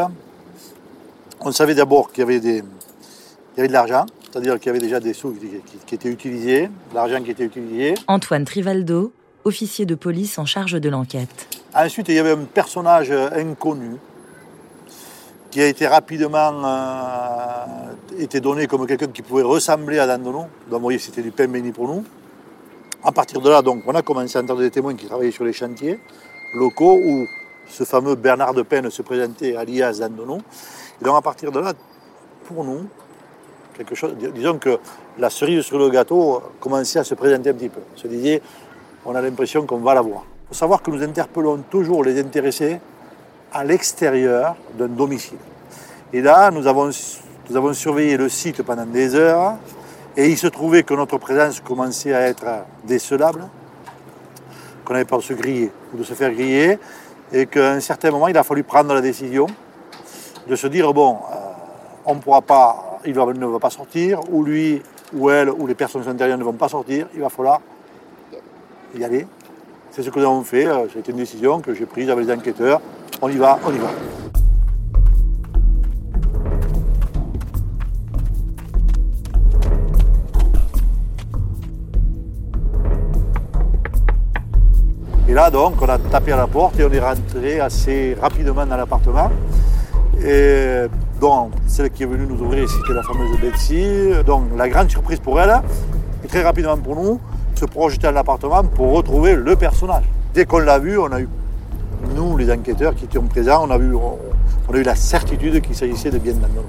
on 1.40 1.52
savait 1.52 1.74
d'abord 1.74 2.10
qu'il 2.10 2.22
y 2.22 2.22
avait 2.22 2.40
de 2.40 3.72
l'argent, 3.72 4.06
c'est-à-dire 4.30 4.58
qu'il 4.58 4.66
y 4.66 4.70
avait 4.70 4.78
déjà 4.78 5.00
des 5.00 5.12
sous 5.12 5.32
qui, 5.86 5.94
étaient 5.94 6.08
utilisés, 6.08 6.66
de 6.66 6.94
l'argent 6.94 7.22
qui 7.22 7.30
était 7.30 7.44
utilisé. 7.44 7.94
Antoine 8.06 8.44
Trivaldo, 8.44 9.12
officier 9.44 9.86
de 9.86 9.94
police 9.94 10.38
en 10.38 10.44
charge 10.44 10.72
de 10.72 10.88
l'enquête. 10.88 11.48
Ensuite, 11.74 12.08
il 12.08 12.14
y 12.14 12.18
avait 12.18 12.32
un 12.32 12.44
personnage 12.44 13.10
inconnu 13.10 13.96
qui 15.50 15.62
a 15.62 15.66
été 15.66 15.86
rapidement 15.86 16.52
euh, 16.64 18.22
été 18.22 18.40
donné 18.40 18.66
comme 18.66 18.86
quelqu'un 18.86 19.06
qui 19.06 19.22
pouvait 19.22 19.42
ressembler 19.42 19.98
à 19.98 20.06
Dandono. 20.06 20.40
Donc, 20.40 20.48
vous 20.72 20.78
voyez, 20.80 20.98
c'était 20.98 21.22
du 21.22 21.30
pain 21.30 21.48
béni 21.48 21.72
pour 21.72 21.88
nous. 21.88 22.04
À 23.02 23.12
partir 23.12 23.40
de 23.40 23.48
là, 23.48 23.62
donc, 23.62 23.82
on 23.86 23.94
a 23.94 24.02
commencé 24.02 24.36
à 24.36 24.42
entendre 24.42 24.60
des 24.60 24.70
témoins 24.70 24.94
qui 24.94 25.06
travaillaient 25.06 25.30
sur 25.30 25.44
les 25.44 25.52
chantiers 25.52 25.98
locaux 26.54 26.98
où 27.02 27.26
ce 27.68 27.84
fameux 27.84 28.14
Bernard 28.14 28.54
de 28.54 28.62
Penne 28.62 28.90
se 28.90 29.02
présentait 29.02 29.56
alias 29.56 29.98
Dandono. 30.00 30.38
Et 31.00 31.04
donc, 31.04 31.16
à 31.16 31.22
partir 31.22 31.50
de 31.50 31.60
là, 31.60 31.72
pour 32.46 32.64
nous, 32.64 32.86
disons 34.34 34.58
que 34.58 34.78
la 35.18 35.30
cerise 35.30 35.64
sur 35.64 35.78
le 35.78 35.88
gâteau 35.90 36.42
commençait 36.60 36.98
à 36.98 37.04
se 37.04 37.14
présenter 37.14 37.50
un 37.50 37.54
petit 37.54 37.68
peu. 37.68 37.80
Se 37.96 38.06
disait, 38.06 38.42
on 39.04 39.14
a 39.14 39.22
l'impression 39.22 39.64
qu'on 39.66 39.78
va 39.78 39.94
la 39.94 40.00
voir. 40.00 40.24
Il 40.44 40.48
faut 40.48 40.54
savoir 40.54 40.82
que 40.82 40.90
nous 40.90 41.02
interpellons 41.02 41.58
toujours 41.70 42.04
les 42.04 42.18
intéressés 42.20 42.80
à 43.52 43.64
l'extérieur 43.64 44.56
d'un 44.78 44.88
domicile. 44.88 45.38
Et 46.12 46.20
là, 46.20 46.50
nous 46.50 46.66
avons, 46.66 46.90
nous 47.50 47.56
avons 47.56 47.72
surveillé 47.72 48.16
le 48.16 48.28
site 48.28 48.62
pendant 48.62 48.86
des 48.86 49.14
heures 49.14 49.56
et 50.16 50.28
il 50.28 50.36
se 50.36 50.46
trouvait 50.46 50.82
que 50.82 50.94
notre 50.94 51.18
présence 51.18 51.60
commençait 51.60 52.14
à 52.14 52.22
être 52.22 52.46
décelable, 52.84 53.44
qu'on 54.84 54.94
avait 54.94 55.04
peur 55.04 55.18
de 55.18 55.24
se 55.24 55.34
griller 55.34 55.70
ou 55.92 55.98
de 55.98 56.02
se 56.02 56.14
faire 56.14 56.32
griller 56.32 56.78
et 57.32 57.46
qu'à 57.46 57.72
un 57.72 57.80
certain 57.80 58.10
moment, 58.10 58.28
il 58.28 58.36
a 58.36 58.42
fallu 58.42 58.62
prendre 58.62 58.94
la 58.94 59.00
décision 59.00 59.46
de 60.46 60.56
se 60.56 60.66
dire 60.66 60.92
bon, 60.94 61.12
euh, 61.30 61.36
on 62.06 62.14
ne 62.14 62.20
pourra 62.20 62.40
pas, 62.40 62.87
il 63.04 63.14
ne 63.14 63.46
va 63.46 63.58
pas 63.58 63.70
sortir, 63.70 64.20
ou 64.30 64.44
lui, 64.44 64.82
ou 65.12 65.30
elle, 65.30 65.50
ou 65.50 65.66
les 65.66 65.74
personnes 65.74 66.06
intérieures 66.08 66.38
ne 66.38 66.44
vont 66.44 66.52
pas 66.52 66.68
sortir, 66.68 67.06
il 67.14 67.20
va 67.20 67.28
falloir 67.28 67.60
y 68.96 69.04
aller. 69.04 69.26
C'est 69.90 70.02
ce 70.02 70.10
que 70.10 70.18
nous 70.18 70.26
avons 70.26 70.42
fait, 70.42 70.66
c'était 70.92 71.10
euh, 71.10 71.12
une 71.12 71.18
décision 71.18 71.60
que 71.60 71.74
j'ai 71.74 71.86
prise 71.86 72.10
avec 72.10 72.26
les 72.26 72.32
enquêteurs 72.32 72.80
on 73.20 73.28
y 73.28 73.36
va, 73.36 73.58
on 73.66 73.72
y 73.72 73.78
va. 73.78 73.88
Et 85.28 85.34
là, 85.34 85.50
donc, 85.50 85.82
on 85.82 85.88
a 85.88 85.98
tapé 85.98 86.32
à 86.32 86.36
la 86.36 86.46
porte 86.46 86.78
et 86.80 86.84
on 86.84 86.92
est 86.92 87.00
rentré 87.00 87.60
assez 87.60 88.16
rapidement 88.20 88.64
dans 88.64 88.76
l'appartement. 88.76 89.30
Et 90.24 90.84
donc, 91.20 91.52
celle 91.66 91.90
qui 91.90 92.04
est 92.04 92.06
venue 92.06 92.26
nous 92.26 92.40
ouvrir, 92.40 92.68
c'était 92.68 92.92
la 92.92 93.02
fameuse 93.02 93.40
Betsy. 93.40 94.10
Donc, 94.24 94.44
la 94.56 94.68
grande 94.68 94.88
surprise 94.88 95.18
pour 95.18 95.40
elle, 95.40 95.60
et 96.24 96.28
très 96.28 96.42
rapidement 96.42 96.76
pour 96.76 96.94
nous, 96.94 97.20
se 97.56 97.64
projeter 97.64 98.06
dans 98.06 98.12
l'appartement 98.12 98.62
pour 98.62 98.92
retrouver 98.92 99.34
le 99.34 99.56
personnage. 99.56 100.04
Dès 100.32 100.44
qu'on 100.44 100.58
l'a 100.58 100.78
vu, 100.78 100.96
on 100.96 101.10
a 101.10 101.20
eu 101.20 101.28
nous, 102.14 102.36
les 102.36 102.52
enquêteurs 102.52 102.94
qui 102.94 103.06
étions 103.06 103.22
présents, 103.22 103.66
on 103.66 103.70
a, 103.70 103.78
eu, 103.78 103.94
on, 103.94 104.72
a 104.72 104.78
eu 104.78 104.82
la 104.82 104.94
certitude 104.94 105.60
qu'il 105.60 105.74
s'agissait 105.74 106.10
de 106.10 106.18
Bien 106.18 106.34
Dandolo. 106.34 106.68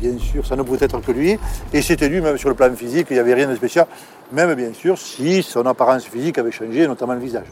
Bien 0.00 0.16
sûr, 0.18 0.46
ça 0.46 0.56
ne 0.56 0.62
pouvait 0.62 0.78
être 0.80 1.00
que 1.00 1.12
lui. 1.12 1.38
Et 1.74 1.82
c'était 1.82 2.08
lui, 2.08 2.22
même 2.22 2.38
sur 2.38 2.48
le 2.48 2.54
plan 2.54 2.72
physique, 2.74 3.08
il 3.10 3.14
n'y 3.14 3.18
avait 3.18 3.34
rien 3.34 3.48
de 3.48 3.54
spécial. 3.56 3.86
Même 4.32 4.54
bien 4.54 4.72
sûr, 4.72 4.96
si 4.96 5.42
son 5.42 5.66
apparence 5.66 6.04
physique 6.04 6.38
avait 6.38 6.52
changé, 6.52 6.86
notamment 6.86 7.14
le 7.14 7.20
visage. 7.20 7.46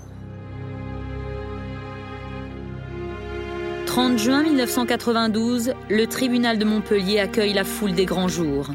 30 3.96 4.18
juin 4.18 4.42
1992, 4.42 5.72
le 5.88 6.06
tribunal 6.06 6.58
de 6.58 6.66
Montpellier 6.66 7.18
accueille 7.18 7.54
la 7.54 7.64
foule 7.64 7.94
des 7.94 8.04
grands 8.04 8.28
jours. 8.28 8.68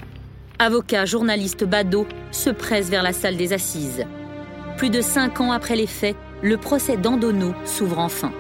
Avocats, 0.58 1.06
journalistes, 1.06 1.64
badauds 1.64 2.08
se 2.32 2.50
pressent 2.50 2.90
vers 2.90 3.04
la 3.04 3.14
salle 3.14 3.38
des 3.38 3.54
assises. 3.54 4.04
Plus 4.78 4.90
de 4.90 5.00
cinq 5.00 5.40
ans 5.40 5.52
après 5.52 5.76
les 5.76 5.86
faits, 5.86 6.16
le 6.42 6.58
procès 6.58 6.98
d'Andono 6.98 7.54
s'ouvre 7.66 8.00
enfin. 8.00 8.34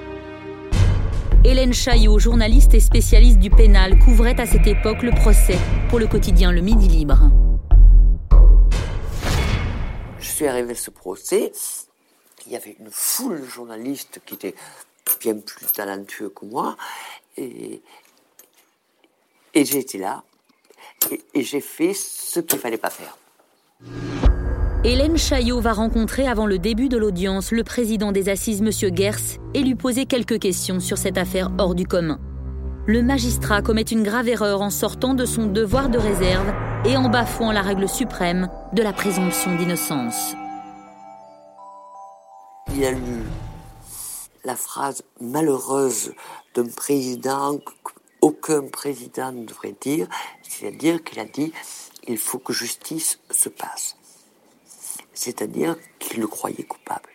Hélène 1.45 1.71
Chaillot, 1.71 2.17
journaliste 2.17 2.73
et 2.73 2.79
spécialiste 2.79 3.37
du 3.37 3.51
pénal, 3.51 3.99
couvrait 3.99 4.41
à 4.41 4.47
cette 4.47 4.65
époque 4.65 5.03
le 5.03 5.11
procès 5.11 5.59
pour 5.87 5.99
le 5.99 6.07
quotidien 6.07 6.51
Le 6.51 6.61
Midi 6.61 6.87
Libre. 6.87 7.29
Je 10.19 10.27
suis 10.27 10.47
arrivé 10.47 10.71
à 10.71 10.75
ce 10.75 10.89
procès, 10.89 11.51
il 12.47 12.53
y 12.53 12.55
avait 12.55 12.75
une 12.79 12.89
foule 12.89 13.39
de 13.39 13.45
journalistes 13.45 14.19
qui 14.25 14.33
étaient 14.33 14.55
bien 15.19 15.35
plus 15.35 15.65
talentueux 15.67 16.29
que 16.29 16.45
moi, 16.45 16.77
et, 17.37 17.81
et 19.53 19.65
j'ai 19.65 19.79
été 19.79 19.97
là, 19.97 20.23
et, 21.11 21.21
et 21.33 21.43
j'ai 21.43 21.61
fait 21.61 21.93
ce 21.93 22.39
qu'il 22.39 22.59
fallait 22.59 22.77
pas 22.77 22.89
faire. 22.89 23.17
Hélène 24.83 25.17
Chaillot 25.17 25.59
va 25.61 25.73
rencontrer 25.73 26.27
avant 26.27 26.47
le 26.47 26.57
début 26.57 26.89
de 26.89 26.97
l'audience 26.97 27.51
le 27.51 27.63
président 27.63 28.11
des 28.11 28.29
assises, 28.29 28.61
M. 28.61 28.95
Gers, 28.95 29.39
et 29.53 29.61
lui 29.61 29.75
poser 29.75 30.07
quelques 30.07 30.39
questions 30.39 30.79
sur 30.79 30.97
cette 30.97 31.19
affaire 31.19 31.51
hors 31.59 31.75
du 31.75 31.85
commun. 31.85 32.19
Le 32.87 33.03
magistrat 33.03 33.61
commet 33.61 33.83
une 33.83 34.01
grave 34.01 34.27
erreur 34.27 34.61
en 34.61 34.71
sortant 34.71 35.13
de 35.13 35.25
son 35.25 35.45
devoir 35.45 35.89
de 35.89 35.99
réserve 35.99 36.51
et 36.83 36.97
en 36.97 37.09
bafouant 37.09 37.51
la 37.51 37.61
règle 37.61 37.87
suprême 37.87 38.49
de 38.73 38.81
la 38.81 38.91
présomption 38.91 39.55
d'innocence. 39.55 40.33
Il 42.73 42.83
a 42.83 42.91
lu 42.91 42.97
la 42.97 43.40
phrase 44.55 45.03
malheureuse 45.19 46.13
d'un 46.53 46.67
président 46.67 47.59
qu'aucun 48.19 48.67
président 48.67 49.31
ne 49.31 49.45
devrait 49.45 49.75
dire, 49.79 50.07
c'est-à-dire 50.41 51.03
qu'il 51.03 51.19
a 51.19 51.25
dit 51.25 51.53
il 52.07 52.17
faut 52.17 52.39
que 52.39 52.53
justice 52.53 53.19
se 53.29 53.49
passe 53.49 53.95
c'est-à-dire 55.21 55.75
qu'il 55.99 56.19
le 56.19 56.27
croyait 56.27 56.63
coupable. 56.63 57.09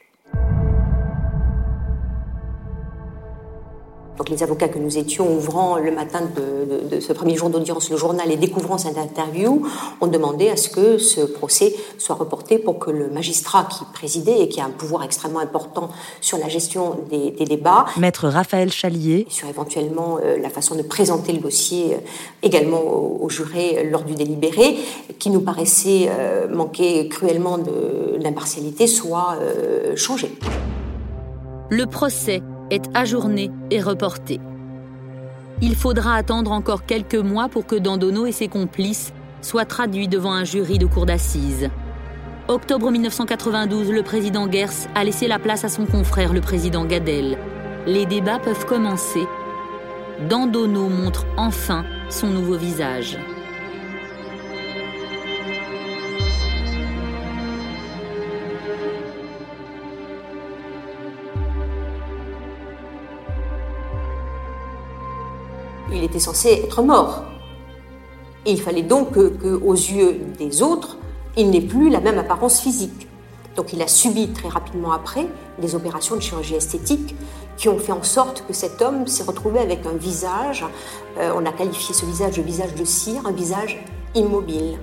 Donc 4.16 4.30
les 4.30 4.42
avocats 4.42 4.68
que 4.68 4.78
nous 4.78 4.98
étions, 4.98 5.34
ouvrant 5.34 5.76
le 5.76 5.90
matin 5.90 6.20
de, 6.34 7.00
ce 7.00 7.12
premier 7.12 7.36
jour 7.36 7.50
d'audience 7.50 7.90
le 7.90 7.96
journal 7.96 8.30
et 8.30 8.36
découvrant 8.36 8.78
cette 8.78 8.98
interview, 8.98 9.66
ont 10.00 10.06
demandé 10.06 10.48
à 10.48 10.56
ce 10.56 10.68
que 10.68 10.98
ce 10.98 11.20
procès 11.20 11.74
soit 11.98 12.14
reporté 12.14 12.58
pour 12.58 12.78
que 12.78 12.90
le 12.90 13.08
magistrat 13.08 13.66
qui 13.70 13.84
présidait 13.92 14.40
et 14.40 14.48
qui 14.48 14.60
a 14.60 14.64
un 14.64 14.70
pouvoir 14.70 15.02
extrêmement 15.02 15.40
important 15.40 15.90
sur 16.20 16.38
la 16.38 16.48
gestion 16.48 16.98
des, 17.10 17.30
débats, 17.46 17.86
Maître 17.96 18.28
Raphaël 18.28 18.72
Chalier, 18.72 19.26
sur 19.28 19.48
éventuellement 19.48 20.18
euh, 20.22 20.38
la 20.38 20.50
façon 20.50 20.74
de 20.74 20.82
présenter 20.82 21.32
le 21.32 21.38
dossier 21.38 21.94
euh, 21.94 21.98
également 22.42 22.80
aux, 22.80 23.28
jurés 23.28 23.88
lors 23.90 24.02
du 24.02 24.14
délibéré, 24.14 24.76
qui 25.18 25.30
nous 25.30 25.40
paraissait 25.40 26.08
euh, 26.08 26.48
manquer 26.48 27.08
cruellement 27.08 27.58
d'impartialité, 27.58 28.86
soit 28.86 29.36
changé. 29.96 30.30
Le 31.70 31.86
procès 31.86 32.42
est 32.70 32.84
ajourné 32.94 33.50
et 33.70 33.80
reporté. 33.80 34.40
Il 35.62 35.74
faudra 35.74 36.14
attendre 36.14 36.52
encore 36.52 36.84
quelques 36.84 37.14
mois 37.14 37.48
pour 37.48 37.66
que 37.66 37.76
Dandono 37.76 38.26
et 38.26 38.32
ses 38.32 38.48
complices 38.48 39.12
soient 39.40 39.64
traduits 39.64 40.08
devant 40.08 40.32
un 40.32 40.44
jury 40.44 40.78
de 40.78 40.86
cour 40.86 41.06
d'assises. 41.06 41.70
Octobre 42.48 42.90
1992, 42.90 43.90
le 43.90 44.02
président 44.02 44.50
Gers 44.50 44.88
a 44.94 45.02
laissé 45.02 45.26
la 45.26 45.38
place 45.38 45.64
à 45.64 45.68
son 45.68 45.86
confrère, 45.86 46.32
le 46.32 46.40
président 46.40 46.84
Gadel. 46.84 47.38
Les 47.86 48.06
débats 48.06 48.38
peuvent 48.38 48.66
commencer. 48.66 49.26
Dandono 50.28 50.88
montre 50.88 51.26
enfin 51.36 51.84
son 52.08 52.28
nouveau 52.28 52.56
visage. 52.56 53.18
Était 66.16 66.24
censé 66.24 66.62
être 66.64 66.82
mort. 66.82 67.24
il 68.46 68.60
fallait 68.60 68.82
donc 68.82 69.12
que, 69.12 69.60
aux 69.62 69.74
yeux 69.74 70.20
des 70.38 70.62
autres, 70.62 70.96
il 71.36 71.50
n'ait 71.50 71.60
plus 71.60 71.90
la 71.90 72.00
même 72.00 72.18
apparence 72.18 72.60
physique. 72.60 73.06
Donc 73.54 73.72
il 73.72 73.82
a 73.82 73.88
subi 73.88 74.28
très 74.32 74.48
rapidement 74.48 74.92
après 74.92 75.26
des 75.58 75.74
opérations 75.74 76.16
de 76.16 76.20
chirurgie 76.20 76.54
esthétique 76.54 77.14
qui 77.56 77.68
ont 77.68 77.78
fait 77.78 77.92
en 77.92 78.02
sorte 78.02 78.44
que 78.46 78.54
cet 78.54 78.80
homme 78.82 79.06
s'est 79.06 79.24
retrouvé 79.24 79.58
avec 79.60 79.84
un 79.86 79.94
visage, 79.94 80.64
euh, 81.18 81.32
on 81.34 81.44
a 81.44 81.52
qualifié 81.52 81.94
ce 81.94 82.04
visage 82.06 82.36
de 82.36 82.42
visage 82.42 82.74
de 82.74 82.84
cire, 82.84 83.26
un 83.26 83.32
visage 83.32 83.82
immobile. 84.14 84.78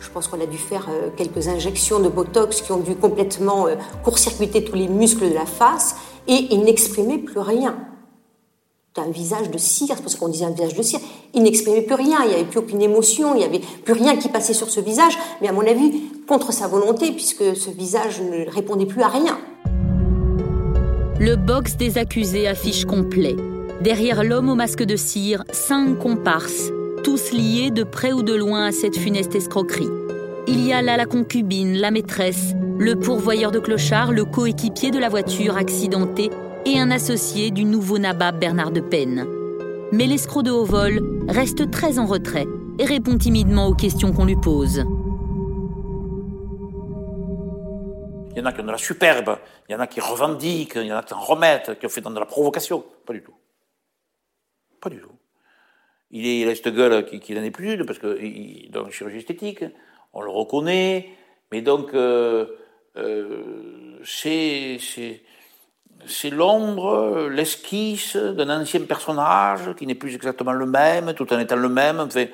Je 0.00 0.10
pense 0.10 0.28
qu'on 0.28 0.40
a 0.40 0.46
dû 0.46 0.58
faire 0.58 0.86
euh, 0.88 1.10
quelques 1.16 1.48
injections 1.48 2.00
de 2.00 2.08
Botox 2.08 2.62
qui 2.62 2.72
ont 2.72 2.80
dû 2.80 2.94
complètement 2.96 3.66
euh, 3.66 3.76
court-circuiter 4.04 4.64
tous 4.64 4.76
les 4.76 4.88
muscles 4.88 5.28
de 5.28 5.34
la 5.34 5.46
face 5.46 5.96
et 6.26 6.48
il 6.50 6.62
n'exprimait 6.62 7.18
plus 7.18 7.40
rien 7.40 7.87
un 8.98 9.10
visage 9.10 9.50
de 9.50 9.58
cire, 9.58 9.96
c'est 9.96 10.02
pour 10.02 10.18
qu'on 10.18 10.28
disait 10.28 10.44
un 10.44 10.50
visage 10.50 10.74
de 10.74 10.82
cire, 10.82 11.00
il 11.34 11.42
n'exprimait 11.42 11.82
plus 11.82 11.94
rien, 11.94 12.18
il 12.24 12.28
n'y 12.28 12.34
avait 12.34 12.44
plus 12.44 12.58
aucune 12.58 12.82
émotion, 12.82 13.34
il 13.34 13.38
n'y 13.38 13.44
avait 13.44 13.60
plus 13.84 13.92
rien 13.92 14.16
qui 14.16 14.28
passait 14.28 14.54
sur 14.54 14.70
ce 14.70 14.80
visage, 14.80 15.16
mais 15.40 15.48
à 15.48 15.52
mon 15.52 15.66
avis, 15.66 16.02
contre 16.26 16.52
sa 16.52 16.66
volonté, 16.66 17.12
puisque 17.12 17.56
ce 17.56 17.70
visage 17.70 18.20
ne 18.20 18.50
répondait 18.50 18.86
plus 18.86 19.02
à 19.02 19.08
rien. 19.08 19.38
Le 21.20 21.36
box 21.36 21.76
des 21.76 21.98
accusés 21.98 22.46
affiche 22.46 22.84
complet. 22.84 23.36
Derrière 23.80 24.24
l'homme 24.24 24.48
au 24.48 24.54
masque 24.54 24.84
de 24.84 24.96
cire, 24.96 25.44
cinq 25.52 25.98
comparses, 25.98 26.70
tous 27.02 27.32
liés 27.32 27.70
de 27.70 27.84
près 27.84 28.12
ou 28.12 28.22
de 28.22 28.34
loin 28.34 28.66
à 28.66 28.72
cette 28.72 28.96
funeste 28.96 29.34
escroquerie. 29.34 29.88
Il 30.46 30.66
y 30.66 30.72
a 30.72 30.80
là 30.80 30.96
la 30.96 31.06
concubine, 31.06 31.76
la 31.76 31.90
maîtresse, 31.90 32.54
le 32.78 32.96
pourvoyeur 32.96 33.50
de 33.50 33.58
clochard, 33.58 34.12
le 34.12 34.24
coéquipier 34.24 34.90
de 34.90 34.98
la 34.98 35.08
voiture 35.08 35.56
accidentée 35.56 36.30
et 36.64 36.78
un 36.78 36.90
associé 36.90 37.50
du 37.50 37.64
nouveau 37.64 37.98
nabab 37.98 38.38
Bernard 38.38 38.70
de 38.70 38.80
Penne. 38.80 39.26
Mais 39.92 40.06
l'escroc 40.06 40.42
de 40.42 40.50
haut 40.50 40.64
vol 40.64 41.00
reste 41.28 41.70
très 41.70 41.98
en 41.98 42.06
retrait 42.06 42.46
et 42.78 42.84
répond 42.84 43.16
timidement 43.16 43.66
aux 43.66 43.74
questions 43.74 44.12
qu'on 44.12 44.24
lui 44.24 44.36
pose. 44.36 44.84
Il 48.30 48.38
y 48.38 48.40
en 48.40 48.46
a 48.46 48.52
qui 48.52 48.60
ont 48.60 48.64
de 48.64 48.70
la 48.70 48.78
superbe, 48.78 49.38
il 49.68 49.72
y 49.72 49.74
en 49.74 49.80
a 49.80 49.86
qui 49.86 50.00
revendiquent, 50.00 50.76
il 50.76 50.86
y 50.86 50.92
en 50.92 50.96
a 50.96 51.02
qui 51.02 51.14
en 51.14 51.20
remettent, 51.20 51.78
qui 51.78 51.86
ont 51.86 51.88
fait 51.88 52.00
dans 52.00 52.10
de 52.10 52.20
la 52.20 52.26
provocation. 52.26 52.84
Pas 53.04 53.12
du 53.12 53.22
tout. 53.22 53.34
Pas 54.80 54.90
du 54.90 55.00
tout. 55.00 55.10
Il, 56.10 56.26
est, 56.26 56.40
il 56.40 56.56
cette 56.56 56.74
gueule 56.74 57.04
qui, 57.04 57.34
n'en 57.34 57.42
est 57.42 57.50
plus 57.50 57.84
parce 57.84 57.98
que 57.98 58.70
dans 58.70 58.84
la 58.84 58.90
chirurgie 58.90 59.18
esthétique, 59.18 59.64
on 60.12 60.22
le 60.22 60.30
reconnaît, 60.30 61.10
mais 61.52 61.62
donc 61.62 61.94
euh, 61.94 62.46
euh, 62.96 63.98
c'est 64.04 64.78
c'est 66.06 66.30
l'ombre, 66.30 67.28
l'esquisse 67.30 68.16
d'un 68.16 68.60
ancien 68.60 68.80
personnage 68.80 69.74
qui 69.76 69.86
n'est 69.86 69.94
plus 69.94 70.14
exactement 70.14 70.52
le 70.52 70.66
même, 70.66 71.12
tout 71.14 71.32
en 71.32 71.38
étant 71.38 71.56
le 71.56 71.68
même. 71.68 72.00
Enfin, 72.00 72.26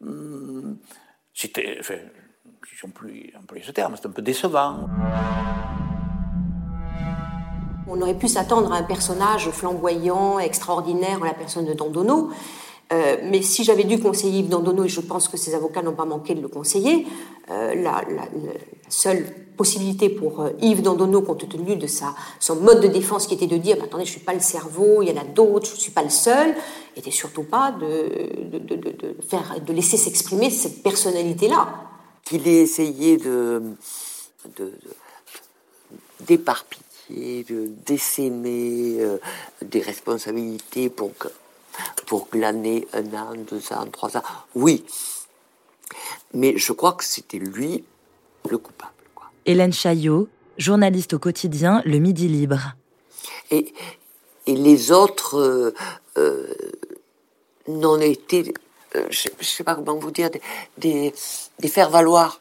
hum, 0.00 0.76
c'était, 1.34 1.80
si 1.82 2.84
on 2.84 2.90
peut 2.90 3.60
ce 3.62 3.72
terme, 3.72 3.94
c'est 3.96 4.06
un 4.06 4.10
peu 4.10 4.22
décevant. 4.22 4.88
On 7.86 8.00
aurait 8.00 8.18
pu 8.18 8.28
s'attendre 8.28 8.72
à 8.72 8.76
un 8.76 8.82
personnage 8.82 9.50
flamboyant, 9.50 10.38
extraordinaire 10.38 11.20
en 11.20 11.24
la 11.24 11.34
personne 11.34 11.66
de 11.66 11.74
Dandono. 11.74 12.30
Euh, 12.92 13.16
mais 13.24 13.42
si 13.42 13.64
j'avais 13.64 13.84
dû 13.84 13.98
conseiller 13.98 14.40
Yves 14.40 14.52
et 14.84 14.88
je 14.88 15.00
pense 15.00 15.28
que 15.28 15.36
ses 15.36 15.54
avocats 15.54 15.82
n'ont 15.82 15.94
pas 15.94 16.04
manqué 16.04 16.34
de 16.34 16.42
le 16.42 16.48
conseiller, 16.48 17.06
euh, 17.50 17.74
la, 17.74 18.02
seule 18.88 19.24
possibilité 19.56 20.08
pour 20.08 20.40
euh, 20.40 20.50
Yves 20.60 20.82
Dandono, 20.82 21.22
compte 21.22 21.48
tenu 21.48 21.76
de 21.76 21.86
sa, 21.86 22.14
son 22.40 22.56
mode 22.56 22.80
de 22.80 22.88
défense 22.88 23.26
qui 23.26 23.34
était 23.34 23.46
de 23.46 23.56
dire 23.56 23.76
attendez, 23.82 24.04
je 24.04 24.10
ne 24.10 24.16
suis 24.16 24.24
pas 24.24 24.34
le 24.34 24.40
cerveau, 24.40 25.02
il 25.02 25.08
y 25.08 25.12
en 25.12 25.20
a 25.20 25.24
d'autres, 25.24 25.66
je 25.66 25.74
ne 25.74 25.80
suis 25.80 25.92
pas 25.92 26.02
le 26.02 26.10
seul, 26.10 26.54
était 26.96 27.10
surtout 27.10 27.44
pas 27.44 27.72
de, 27.72 28.58
de, 28.58 28.76
de, 28.76 29.16
faire, 29.28 29.60
de 29.60 29.72
laisser 29.72 29.96
s'exprimer 29.96 30.50
cette 30.50 30.82
personnalité-là. 30.82 31.68
Qu'il 32.24 32.46
ait 32.46 32.62
essayé 32.62 33.16
de, 33.16 33.62
d'éparpiller, 36.20 37.44
de, 37.44 37.68
d'essaimer 37.84 38.98
des 39.60 39.80
responsabilités 39.80 40.88
pour 40.88 41.16
que 41.16 41.28
pour 42.06 42.28
glaner 42.30 42.86
un 42.92 43.06
an, 43.14 43.34
deux 43.34 43.72
ans, 43.72 43.86
trois 43.90 44.16
ans. 44.16 44.22
Oui. 44.54 44.84
Mais 46.34 46.56
je 46.56 46.72
crois 46.72 46.92
que 46.92 47.04
c'était 47.04 47.38
lui 47.38 47.84
le 48.48 48.58
coupable. 48.58 48.92
Hélène 49.44 49.72
Chaillot, 49.72 50.28
journaliste 50.56 51.14
au 51.14 51.18
quotidien 51.18 51.82
Le 51.84 51.98
Midi 51.98 52.28
Libre. 52.28 52.74
Et, 53.50 53.72
et 54.46 54.54
les 54.54 54.92
autres 54.92 55.36
euh, 55.36 55.74
euh, 56.16 56.46
n'en 57.66 57.98
étaient, 57.98 58.54
euh, 58.94 59.04
je 59.10 59.28
ne 59.28 59.44
sais 59.44 59.64
pas 59.64 59.74
comment 59.74 59.96
vous 59.96 60.12
dire, 60.12 60.30
des, 60.78 61.12
des 61.58 61.68
faire-valoir. 61.68 62.40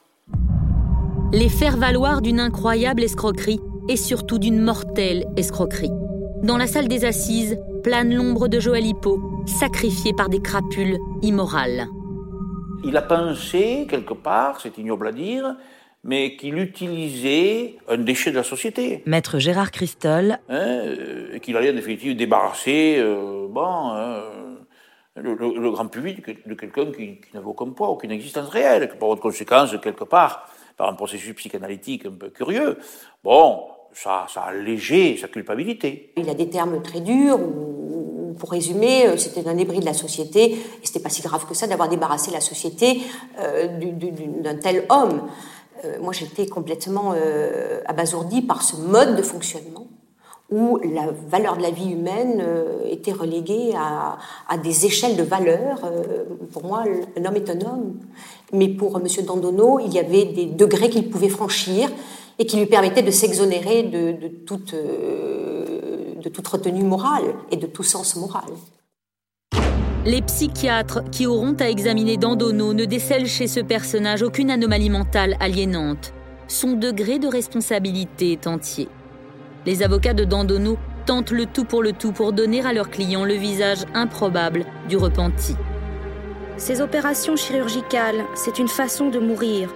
Les 1.34 1.50
faire-valoir 1.50 2.22
d'une 2.22 2.40
incroyable 2.40 3.04
escroquerie 3.04 3.62
et 3.90 3.98
surtout 3.98 4.38
d'une 4.38 4.62
mortelle 4.62 5.26
escroquerie. 5.38 5.92
Dans 6.44 6.58
la 6.58 6.68
salle 6.68 6.88
des 6.88 7.04
assises, 7.04 7.58
plane 7.84 8.14
l'ombre 8.14 8.48
de 8.48 8.60
Joël 8.60 8.86
Hippo, 8.86 9.20
sacrifié 9.48 10.14
par 10.14 10.30
des 10.30 10.42
crapules 10.42 11.00
immorales. 11.24 11.88
Il 12.84 12.96
a 12.96 13.02
pensé, 13.02 13.88
quelque 13.90 14.14
part, 14.14 14.60
c'est 14.62 14.78
ignoble 14.78 15.08
à 15.08 15.12
dire, 15.12 15.56
mais 16.04 16.36
qu'il 16.36 16.58
utilisait 16.58 17.76
un 17.88 17.98
déchet 17.98 18.32
de 18.32 18.38
la 18.38 18.44
société. 18.44 19.04
Maître 19.06 19.40
Gérard 19.40 19.72
Christol. 19.72 20.40
Hein, 20.50 20.56
euh, 20.58 21.34
et 21.34 21.40
qu'il 21.40 21.56
allait 21.58 21.72
en 21.72 21.76
définitive 21.76 22.16
débarrasser 22.16 22.96
euh, 22.98 23.48
bon, 23.50 23.92
hein, 23.92 24.24
le, 25.16 25.72
grand 25.72 25.88
public 25.88 26.26
de 26.48 26.54
quelqu'un 26.54 26.86
qui, 26.88 27.20
qui 27.20 27.34
n'avait 27.34 27.46
aucun 27.46 27.70
poids, 27.70 27.90
aucune 27.90 28.12
existence 28.12 28.50
réelle, 28.50 28.90
que 28.90 28.96
par 28.96 29.10
votre 29.10 29.22
conséquence, 29.22 29.76
quelque 29.82 30.06
part, 30.06 30.50
par 30.78 30.90
un 30.90 30.94
processus 30.94 31.36
psychanalytique 31.36 32.06
un 32.06 32.12
peu 32.12 32.30
curieux, 32.30 32.78
bon, 33.24 33.64
ça, 33.94 34.26
ça 34.30 34.42
a 34.42 34.50
allégé 34.50 35.18
sa 35.18 35.28
culpabilité. 35.28 36.14
Il 36.18 36.30
a 36.30 36.34
des 36.34 36.50
termes 36.50 36.82
très 36.82 37.02
durs, 37.02 37.40
pour 38.42 38.52
résumer, 38.52 39.08
euh, 39.08 39.18
c'était 39.18 39.48
un 39.48 39.54
débris 39.54 39.80
de 39.80 39.86
la 39.86 39.94
société, 39.94 40.54
et 40.54 40.60
c'était 40.84 41.00
pas 41.00 41.10
si 41.10 41.22
grave 41.22 41.46
que 41.48 41.54
ça 41.54 41.68
d'avoir 41.68 41.90
débarrassé 41.90 42.32
la 42.32 42.42
société 42.42 43.02
euh, 43.40 43.68
d'un 44.42 44.56
tel 44.56 44.86
homme. 44.90 45.30
Euh, 45.86 45.98
moi, 46.02 46.14
j'étais 46.14 46.48
complètement 46.48 47.14
abasourdie 47.86 48.42
par 48.42 48.62
ce 48.62 48.76
mode 48.76 49.16
de 49.16 49.22
fonctionnement 49.22 49.88
où 50.50 50.80
la 50.84 51.08
valeur 51.30 51.56
de 51.56 51.62
la 51.62 51.72
vie 51.72 51.92
humaine 51.92 52.44
était 52.90 53.14
reléguée 53.14 53.72
à, 53.74 54.58
des 54.58 54.86
échelles 54.86 55.16
de 55.16 55.24
valeur. 55.24 55.90
pour 56.52 56.66
moi, 56.66 56.84
un 57.18 57.26
homme 57.26 57.38
est 57.38 57.50
un 57.50 57.62
homme. 57.62 57.94
Mais 58.52 58.68
pour 58.68 58.98
M. 58.98 59.08
Dandono, 59.26 59.80
il 59.80 59.94
y 59.94 60.00
avait 60.00 60.26
des 60.26 60.48
degrés 60.48 60.90
qu'il 60.90 61.10
pouvait 61.10 61.30
franchir 61.30 61.90
et 62.42 62.46
qui 62.46 62.58
lui 62.58 62.66
permettait 62.66 63.04
de 63.04 63.12
s'exonérer 63.12 63.84
de, 63.84 64.16
euh, 64.74 66.16
de 66.16 66.30
toute 66.30 66.48
retenue 66.48 66.84
morale 66.84 67.36
et 67.52 67.56
de 67.56 67.68
tout 67.68 67.84
sens 67.84 68.16
moral. 68.16 68.50
Les 70.04 70.24
psychiatres 70.24 71.04
qui 71.12 71.28
auront 71.28 71.56
à 71.60 71.70
examiner 71.70 72.18
Dandono 72.18 72.74
ne 72.74 72.86
décèlent 72.86 73.28
chez 73.28 73.46
ce 73.46 73.60
personnage 73.60 74.24
aucune 74.24 74.50
anomalie 74.50 74.90
mentale 74.90 75.38
aliénante. 75.40 76.12
Son 76.48 76.72
degré 76.74 77.20
de 77.20 77.28
responsabilité 77.28 78.32
est 78.32 78.48
entier. 78.48 78.88
Les 79.68 79.84
avocats 79.84 80.16
de 80.16 80.24
Dandono 80.24 80.80
tentent 81.06 81.30
le 81.30 81.46
tout 81.46 81.66
pour 81.66 81.84
le 81.84 81.92
tout 81.94 82.14
pour 82.14 82.34
donner 82.34 82.66
à 82.66 82.74
leurs 82.74 82.90
clients 82.90 83.26
le 83.26 83.36
visage 83.36 83.86
improbable 83.94 84.66
du 84.90 84.98
repenti. 84.98 85.56
Ces 86.58 86.82
opérations 86.82 87.36
chirurgicales, 87.36 88.26
c'est 88.34 88.58
une 88.58 88.68
façon 88.68 89.10
de 89.10 89.20
mourir. 89.20 89.72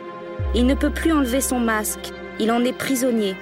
Il 0.55 0.65
ne 0.65 0.73
peut 0.73 0.89
plus 0.89 1.13
enlever 1.13 1.39
son 1.39 1.59
masque, 1.59 2.11
il 2.39 2.51
en 2.51 2.63
est 2.63 2.73
prisonnier. 2.73 3.35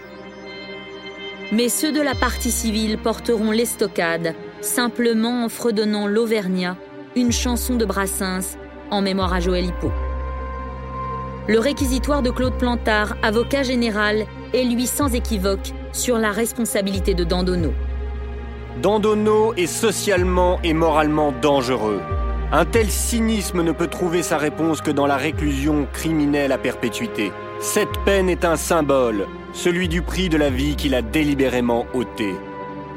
Mais 1.53 1.69
ceux 1.69 1.93
de 1.93 2.01
la 2.01 2.13
partie 2.13 2.51
civile 2.51 2.97
porteront 2.97 3.51
l'estocade, 3.51 4.35
simplement 4.63 5.43
en 5.45 5.49
fredonnant 5.49 6.07
l'Auvergnat, 6.07 6.77
une 7.15 7.31
chanson 7.31 7.75
de 7.75 7.85
Brassens 7.85 8.57
en 8.91 9.01
mémoire 9.01 9.33
à 9.33 9.39
Joël 9.39 9.65
Hippo. 9.65 9.91
Le 11.47 11.59
réquisitoire 11.59 12.21
de 12.21 12.29
Claude 12.29 12.57
Plantard, 12.57 13.15
avocat 13.21 13.63
général, 13.63 14.25
est 14.53 14.63
lui 14.63 14.87
sans 14.87 15.13
équivoque 15.13 15.73
sur 15.91 16.17
la 16.17 16.31
responsabilité 16.31 17.13
de 17.13 17.23
Dandono. 17.23 17.73
Dandono 18.81 19.53
est 19.55 19.67
socialement 19.67 20.59
et 20.63 20.73
moralement 20.73 21.33
dangereux. 21.41 22.01
Un 22.51 22.65
tel 22.65 22.89
cynisme 22.89 23.61
ne 23.61 23.71
peut 23.71 23.87
trouver 23.87 24.23
sa 24.23 24.37
réponse 24.37 24.81
que 24.81 24.91
dans 24.91 25.07
la 25.07 25.17
réclusion 25.17 25.87
criminelle 25.91 26.51
à 26.51 26.57
perpétuité. 26.57 27.31
Cette 27.59 27.97
peine 28.05 28.29
est 28.29 28.45
un 28.45 28.55
symbole, 28.55 29.27
celui 29.53 29.87
du 29.87 30.01
prix 30.01 30.29
de 30.29 30.37
la 30.37 30.49
vie 30.49 30.75
qu'il 30.75 30.95
a 30.95 31.01
délibérément 31.01 31.85
ôté. 31.93 32.33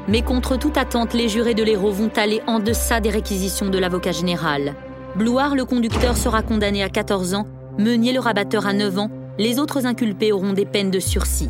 Mais 0.07 0.21
contre 0.21 0.57
toute 0.57 0.77
attente, 0.77 1.13
les 1.13 1.27
jurés 1.27 1.53
de 1.53 1.63
l'héros 1.63 1.91
vont 1.91 2.11
aller 2.15 2.41
en 2.47 2.59
deçà 2.59 3.01
des 3.01 3.09
réquisitions 3.09 3.69
de 3.69 3.77
l'avocat 3.77 4.13
général. 4.13 4.75
Blouard, 5.15 5.55
le 5.55 5.65
conducteur, 5.65 6.15
sera 6.15 6.41
condamné 6.43 6.81
à 6.81 6.89
14 6.89 7.33
ans, 7.33 7.45
Meunier, 7.77 8.13
le 8.13 8.19
rabatteur, 8.19 8.65
à 8.65 8.73
9 8.73 8.97
ans, 8.97 9.11
les 9.37 9.59
autres 9.59 9.85
inculpés 9.85 10.31
auront 10.31 10.53
des 10.53 10.65
peines 10.65 10.89
de 10.91 10.99
sursis. 10.99 11.49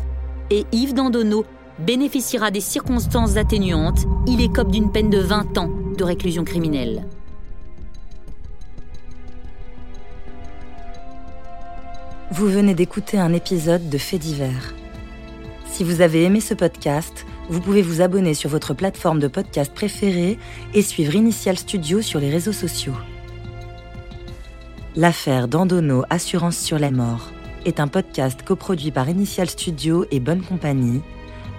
Et 0.50 0.66
Yves 0.72 0.92
Dandonneau 0.92 1.44
bénéficiera 1.78 2.50
des 2.50 2.60
circonstances 2.60 3.36
atténuantes, 3.36 4.04
il 4.26 4.40
écope 4.40 4.70
d'une 4.70 4.90
peine 4.90 5.08
de 5.08 5.18
20 5.18 5.56
ans 5.56 5.70
de 5.96 6.04
réclusion 6.04 6.44
criminelle. 6.44 7.06
Vous 12.30 12.46
venez 12.46 12.74
d'écouter 12.74 13.18
un 13.18 13.32
épisode 13.32 13.88
de 13.88 13.98
Faits 13.98 14.20
divers. 14.20 14.74
Si 15.64 15.82
vous 15.82 16.02
avez 16.02 16.24
aimé 16.24 16.40
ce 16.40 16.54
podcast, 16.54 17.24
vous 17.48 17.60
pouvez 17.60 17.82
vous 17.82 18.00
abonner 18.00 18.34
sur 18.34 18.50
votre 18.50 18.74
plateforme 18.74 19.20
de 19.20 19.28
podcast 19.28 19.72
préférée 19.74 20.38
et 20.74 20.82
suivre 20.82 21.14
Initial 21.14 21.56
Studio 21.56 22.02
sur 22.02 22.20
les 22.20 22.30
réseaux 22.30 22.52
sociaux. 22.52 22.94
L'affaire 24.96 25.48
d'Andono 25.48 26.04
Assurance 26.10 26.58
sur 26.58 26.78
la 26.78 26.90
mort 26.90 27.30
est 27.64 27.80
un 27.80 27.88
podcast 27.88 28.42
coproduit 28.42 28.90
par 28.90 29.08
Initial 29.08 29.48
Studio 29.48 30.04
et 30.10 30.20
Bonne 30.20 30.42
Compagnie, 30.42 31.00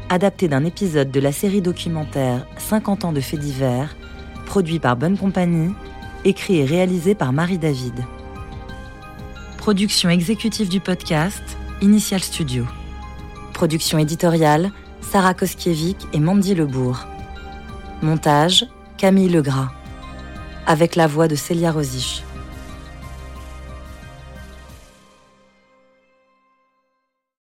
adapté 0.09 0.47
d'un 0.47 0.65
épisode 0.65 1.11
de 1.11 1.19
la 1.19 1.31
série 1.31 1.61
documentaire 1.61 2.45
50 2.57 3.05
ans 3.05 3.13
de 3.13 3.21
faits 3.21 3.39
divers, 3.39 3.95
produit 4.45 4.79
par 4.79 4.95
Bonne 4.97 5.17
Compagnie, 5.17 5.73
écrit 6.25 6.57
et 6.57 6.65
réalisé 6.65 7.15
par 7.15 7.33
Marie 7.33 7.57
David. 7.57 8.03
Production 9.57 10.09
exécutive 10.09 10.69
du 10.69 10.79
podcast, 10.79 11.43
Initial 11.81 12.21
Studio. 12.21 12.65
Production 13.53 13.97
éditoriale, 13.99 14.71
Sarah 15.11 15.33
Koskiewicz 15.33 16.05
et 16.13 16.19
Mandy 16.19 16.53
Lebourg. 16.53 17.07
Montage, 18.03 18.67
Camille 18.95 19.29
Legras. 19.29 19.69
Avec 20.67 20.95
la 20.95 21.07
voix 21.07 21.27
de 21.27 21.33
Célia 21.33 21.71
Rosich. 21.71 22.23